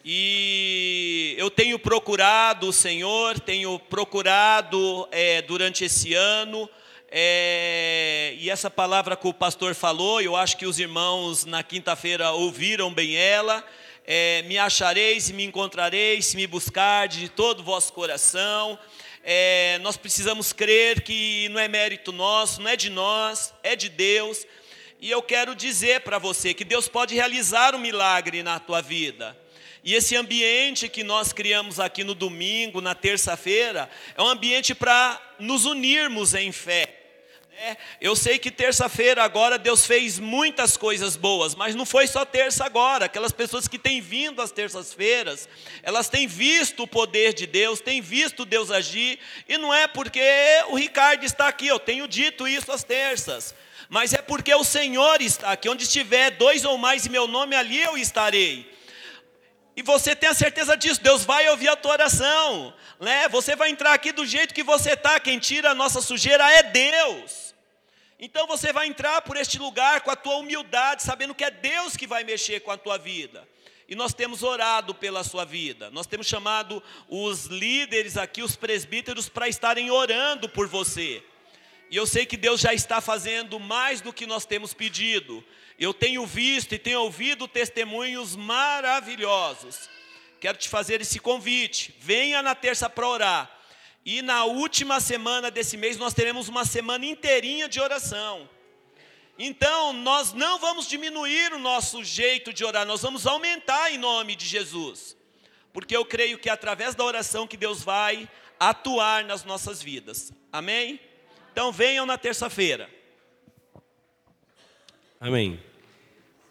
[0.04, 6.70] E eu tenho procurado o Senhor, tenho procurado é, durante esse ano,
[7.10, 12.32] é, e essa palavra que o pastor falou, eu acho que os irmãos na quinta-feira
[12.32, 13.66] ouviram bem ela.
[14.06, 18.78] É, me achareis e me encontrareis, se me buscar de todo o vosso coração.
[19.24, 23.90] É, nós precisamos crer que não é mérito nosso, não é de nós, é de
[23.90, 24.46] Deus.
[25.00, 29.38] E eu quero dizer para você que Deus pode realizar um milagre na tua vida.
[29.84, 35.22] E esse ambiente que nós criamos aqui no domingo, na terça-feira, é um ambiente para
[35.38, 37.06] nos unirmos em fé.
[37.58, 42.26] É, eu sei que terça-feira agora Deus fez muitas coisas boas, mas não foi só
[42.26, 43.06] terça agora.
[43.06, 45.48] Aquelas pessoas que têm vindo às terças-feiras,
[45.82, 50.20] elas têm visto o poder de Deus, têm visto Deus agir, e não é porque
[50.68, 53.56] o Ricardo está aqui, eu tenho dito isso às terças,
[53.90, 55.70] mas é porque o Senhor está aqui.
[55.70, 58.74] Onde estiver dois ou mais em meu nome, ali eu estarei.
[59.76, 62.74] E você tem a certeza disso, Deus vai ouvir a tua oração.
[63.00, 63.28] Né?
[63.30, 66.64] Você vai entrar aqui do jeito que você está, quem tira a nossa sujeira é
[66.64, 67.54] Deus.
[68.18, 71.98] Então você vai entrar por este lugar com a tua humildade, sabendo que é Deus
[71.98, 73.46] que vai mexer com a tua vida.
[73.88, 75.92] E nós temos orado pela sua vida.
[75.92, 81.22] Nós temos chamado os líderes aqui, os presbíteros, para estarem orando por você.
[81.90, 85.44] E eu sei que Deus já está fazendo mais do que nós temos pedido.
[85.78, 89.90] Eu tenho visto e tenho ouvido testemunhos maravilhosos.
[90.40, 91.96] Quero te fazer esse convite.
[92.00, 93.60] Venha na terça para orar.
[94.06, 98.50] E na última semana desse mês nós teremos uma semana inteirinha de oração.
[99.38, 104.34] Então, nós não vamos diminuir o nosso jeito de orar, nós vamos aumentar em nome
[104.34, 105.18] de Jesus.
[105.74, 110.32] Porque eu creio que é através da oração que Deus vai atuar nas nossas vidas.
[110.54, 111.02] Amém?
[111.56, 112.90] Então venham na terça-feira.
[115.18, 115.58] Amém.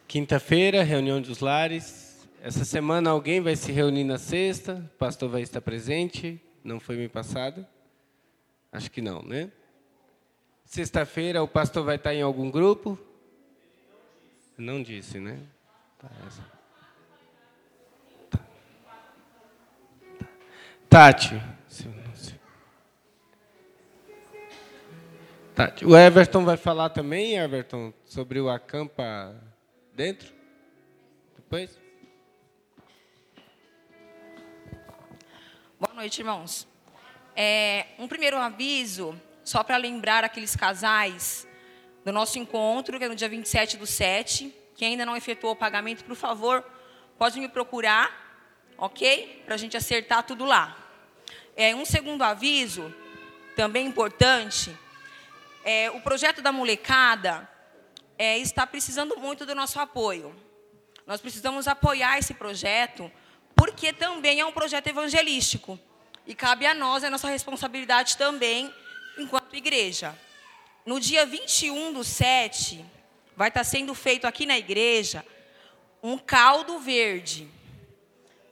[0.09, 2.27] Quinta-feira, reunião dos lares.
[2.41, 6.41] Essa semana alguém vai se reunir na sexta, o pastor vai estar presente.
[6.65, 7.67] Não foi me passado?
[8.73, 9.53] Acho que não, né?
[10.65, 12.99] Sexta-feira o pastor vai estar em algum grupo?
[14.57, 15.39] Não disse, né?
[15.99, 16.09] Tá,
[18.31, 18.39] tá.
[18.39, 18.41] Tá.
[20.89, 21.43] Tati.
[25.55, 25.87] Tati.
[25.87, 29.41] O Everton vai falar também, Everton, sobre o acampa
[29.95, 30.35] dentro?
[31.37, 31.79] Depois?
[35.79, 36.67] Boa noite, irmãos.
[37.37, 39.15] É, um primeiro aviso,
[39.45, 41.47] só para lembrar aqueles casais
[42.05, 44.53] do nosso encontro, que é no dia 27 do 7.
[44.75, 46.65] Quem ainda não efetuou o pagamento, por favor,
[47.17, 48.11] pode me procurar,
[48.77, 49.45] ok?
[49.47, 50.77] Para a gente acertar tudo lá.
[51.57, 52.93] É, um segundo aviso,
[53.55, 54.77] também importante,
[55.65, 57.49] é, o projeto da molecada
[58.19, 60.35] é, está precisando muito do nosso apoio.
[61.07, 63.11] Nós precisamos apoiar esse projeto
[63.57, 65.79] porque também é um projeto evangelístico.
[66.27, 68.73] E cabe a nós, é nossa responsabilidade também,
[69.19, 70.19] enquanto igreja.
[70.85, 72.85] No dia 21 do 7,
[73.37, 75.25] vai estar sendo feito aqui na igreja
[76.03, 77.49] um caldo verde.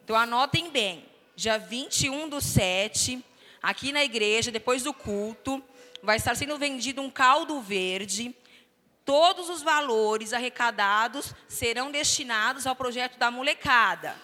[0.02, 1.04] Então anotem bem,
[1.36, 3.22] dia 21 do 7,
[3.62, 5.62] aqui na igreja, depois do culto,
[6.02, 8.34] vai estar sendo vendido um caldo verde.
[9.04, 14.16] Todos os valores arrecadados serão destinados ao projeto da molecada.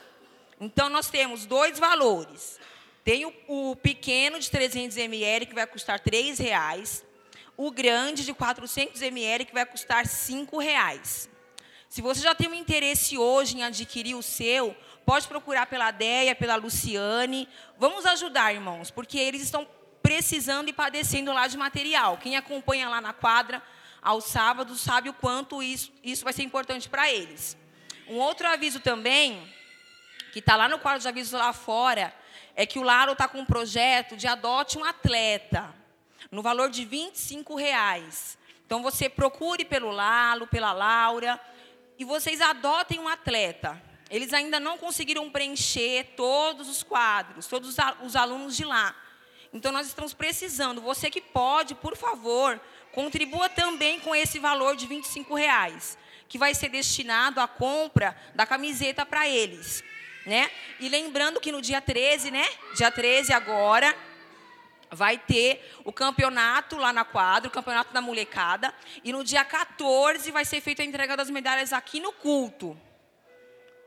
[0.61, 2.59] Então, nós temos dois valores.
[3.05, 7.05] Tem o, o pequeno de 300 ml, que vai custar R$ reais.
[7.57, 11.29] O grande de 400 ml, que vai custar R$ reais.
[11.89, 14.77] Se você já tem um interesse hoje em adquirir o seu,
[15.07, 17.49] pode procurar pela Deia, pela Luciane.
[17.79, 19.67] Vamos ajudar, irmãos, porque eles estão
[20.09, 22.17] precisando e padecendo lá de material.
[22.17, 23.63] Quem acompanha lá na quadra
[24.01, 27.59] aos sábados sabe o quanto isso, isso vai ser importante para eles.
[28.09, 29.47] Um outro aviso também
[30.33, 32.15] que está lá no quadro de avisos lá fora,
[32.57, 35.75] é que o Laro está com um projeto de adote um atleta,
[36.31, 38.39] no valor de 25 reais.
[38.65, 41.39] Então você procure pelo Lalo, pela Laura,
[41.99, 43.79] e vocês adotem um atleta.
[44.09, 48.97] Eles ainda não conseguiram preencher todos os quadros, todos os alunos de lá.
[49.53, 50.81] Então nós estamos precisando.
[50.81, 52.61] Você que pode, por favor,
[52.93, 55.97] contribua também com esse valor de 25 reais,
[56.29, 59.83] que vai ser destinado à compra da camiseta para eles
[60.29, 60.51] né?
[60.79, 62.47] E lembrando que no dia 13, né?
[62.77, 63.97] Dia 13 agora
[64.91, 70.31] vai ter o campeonato lá na quadra, o campeonato da molecada, e no dia 14
[70.31, 72.79] vai ser feita a entrega das medalhas aqui no culto.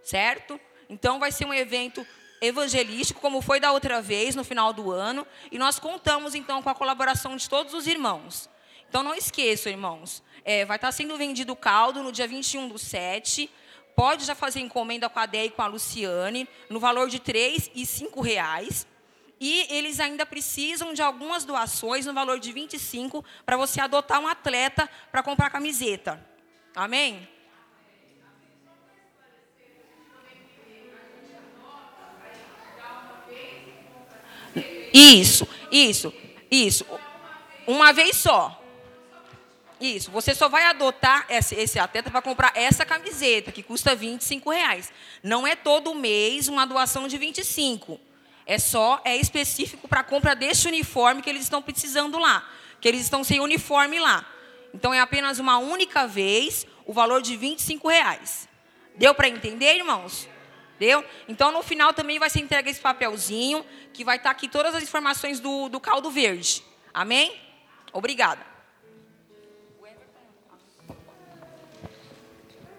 [0.03, 0.59] Certo?
[0.89, 2.05] Então vai ser um evento
[2.41, 6.69] evangelístico, como foi da outra vez, no final do ano, e nós contamos então com
[6.69, 8.49] a colaboração de todos os irmãos.
[8.89, 12.79] Então não esqueçam, irmãos, é, vai estar sendo vendido o caldo no dia 21 do
[12.79, 13.49] 7.
[13.95, 17.71] Pode já fazer encomenda com a Déia e com a Luciane, no valor de R$
[17.75, 18.87] e R$ reais.
[19.39, 24.27] E eles ainda precisam de algumas doações no valor de 25 para você adotar um
[24.27, 26.23] atleta para comprar camiseta.
[26.75, 27.27] Amém?
[34.93, 36.13] Isso, isso,
[36.49, 36.85] isso.
[37.65, 38.57] Uma vez só.
[39.79, 44.51] Isso, você só vai adotar esse, esse atleta para comprar essa camiseta, que custa 25
[44.51, 44.93] reais.
[45.23, 47.99] Não é todo mês uma doação de 25.
[48.45, 52.47] É só, é específico para a compra desse uniforme que eles estão precisando lá.
[52.79, 54.23] Que eles estão sem uniforme lá.
[54.73, 58.47] Então é apenas uma única vez, o valor de 25 reais.
[58.95, 60.27] Deu para entender, irmãos?
[60.81, 61.05] Deu?
[61.29, 63.63] Então, no final também vai ser entregue esse papelzinho,
[63.93, 66.63] que vai estar tá aqui todas as informações do, do caldo verde.
[66.91, 67.39] Amém?
[67.93, 68.43] Obrigada.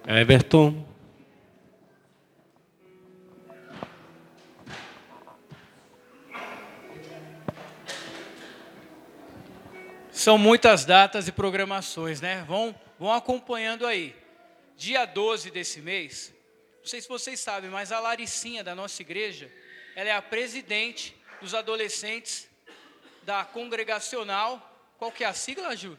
[0.05, 0.85] Everton.
[10.11, 12.45] São muitas datas e programações, né?
[12.49, 14.13] Vão, vão acompanhando aí.
[14.77, 16.35] Dia 12 desse mês,
[16.83, 19.49] não sei se vocês sabem, mas a Laricinha da nossa igreja,
[19.95, 22.49] ela é a presidente dos adolescentes
[23.23, 24.69] da congregacional.
[24.99, 25.97] Qual que é a sigla, Ju?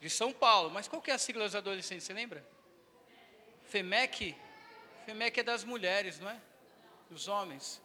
[0.00, 0.70] De São Paulo.
[0.70, 2.46] Mas qual que é a sigla dos adolescentes, você lembra?
[3.70, 4.36] FEMEC?
[5.04, 6.36] FEMEC é das mulheres, não é?
[7.10, 7.82] Dos homens.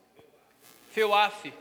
[0.91, 1.51] FEUAF.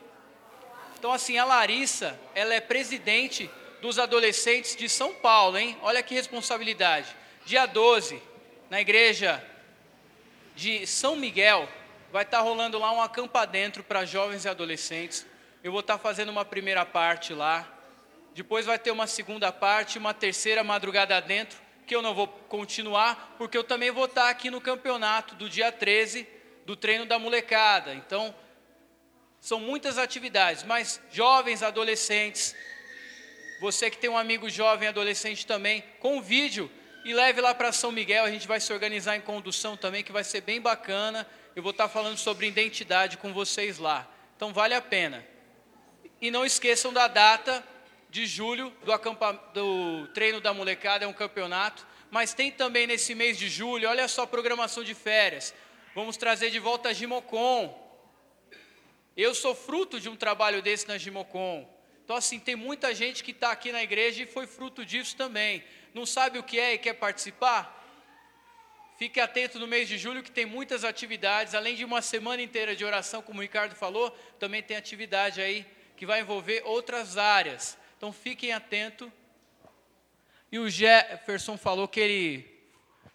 [0.99, 3.51] Então, assim, a Larissa, ela é presidente
[3.81, 5.79] dos adolescentes de São Paulo, hein?
[5.81, 7.17] Olha que responsabilidade.
[7.47, 8.23] Dia 12,
[8.69, 9.45] na igreja
[10.55, 11.69] de São Miguel,
[12.11, 15.27] vai estar rolando lá um acampa dentro para jovens e adolescentes.
[15.63, 17.71] Eu vou estar fazendo uma primeira parte lá.
[18.35, 23.35] Depois vai ter uma segunda parte, uma terceira madrugada dentro, que eu não vou continuar,
[23.39, 26.27] porque eu também vou estar aqui no campeonato do dia 13
[26.65, 27.95] do treino da molecada.
[27.95, 28.35] Então,
[29.41, 32.55] são muitas atividades, mas jovens, adolescentes,
[33.61, 36.69] você que tem um amigo jovem, adolescente também, convide-o
[37.07, 38.25] e leve lá para São Miguel.
[38.25, 41.25] A gente vai se organizar em condução também, que vai ser bem bacana.
[41.55, 44.11] Eu vou estar falando sobre identidade com vocês lá.
[44.35, 45.25] Então vale a pena.
[46.21, 47.65] E não esqueçam da data
[48.11, 48.93] de julho do,
[49.55, 51.87] do treino da molecada, é um campeonato.
[52.11, 55.55] Mas tem também nesse mês de julho, olha só a programação de férias.
[55.95, 57.73] Vamos trazer de volta a Gimocon.
[59.17, 61.69] Eu sou fruto de um trabalho desse na Gimocon.
[62.05, 65.63] Então, assim, tem muita gente que está aqui na igreja e foi fruto disso também.
[65.97, 67.73] Não sabe o que é e quer participar?
[68.99, 71.55] Fique atento no mês de julho que tem muitas atividades.
[71.55, 75.65] Além de uma semana inteira de oração, como o Ricardo falou, também tem atividade aí
[75.97, 77.79] que vai envolver outras áreas.
[77.97, 79.09] Então, fiquem atentos.
[80.53, 82.47] E o Jefferson falou que ele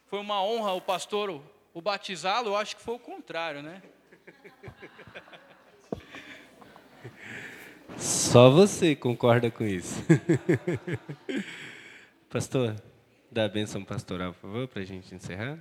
[0.07, 1.39] foi uma honra o pastor
[1.75, 2.49] o batizá-lo.
[2.49, 3.79] Eu acho que foi o contrário, né?
[7.95, 10.03] Só você concorda com isso.
[12.31, 12.81] Pastor,
[13.29, 15.59] dá a bênção pastoral, por favor, para a gente encerrar.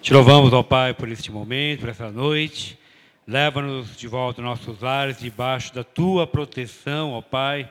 [0.00, 2.78] Te louvamos, ó Pai, por este momento, por essa noite.
[3.26, 7.68] Leva-nos de volta aos nossos lares, debaixo da tua proteção, ó Pai.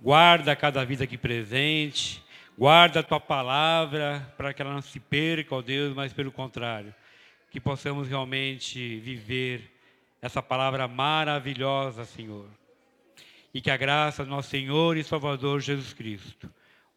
[0.00, 2.22] Guarda cada vida aqui presente.
[2.56, 6.94] Guarda a tua palavra para que ela não se perca, ó Deus, mas pelo contrário,
[7.50, 9.71] que possamos realmente viver
[10.22, 12.46] essa palavra maravilhosa, Senhor.
[13.52, 16.48] E que a graça do nosso Senhor e Salvador Jesus Cristo,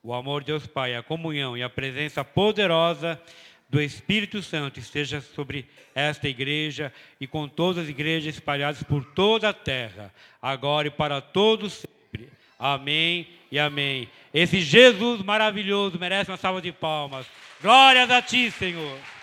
[0.03, 3.19] o amor de Deus Pai, a comunhão e a presença poderosa
[3.68, 9.49] do Espírito Santo esteja sobre esta igreja e com todas as igrejas espalhadas por toda
[9.49, 12.30] a terra, agora e para todos sempre.
[12.60, 14.07] Amém e amém.
[14.31, 17.26] Esse Jesus maravilhoso merece uma salva de palmas.
[17.60, 19.15] Glórias a ti, Senhor.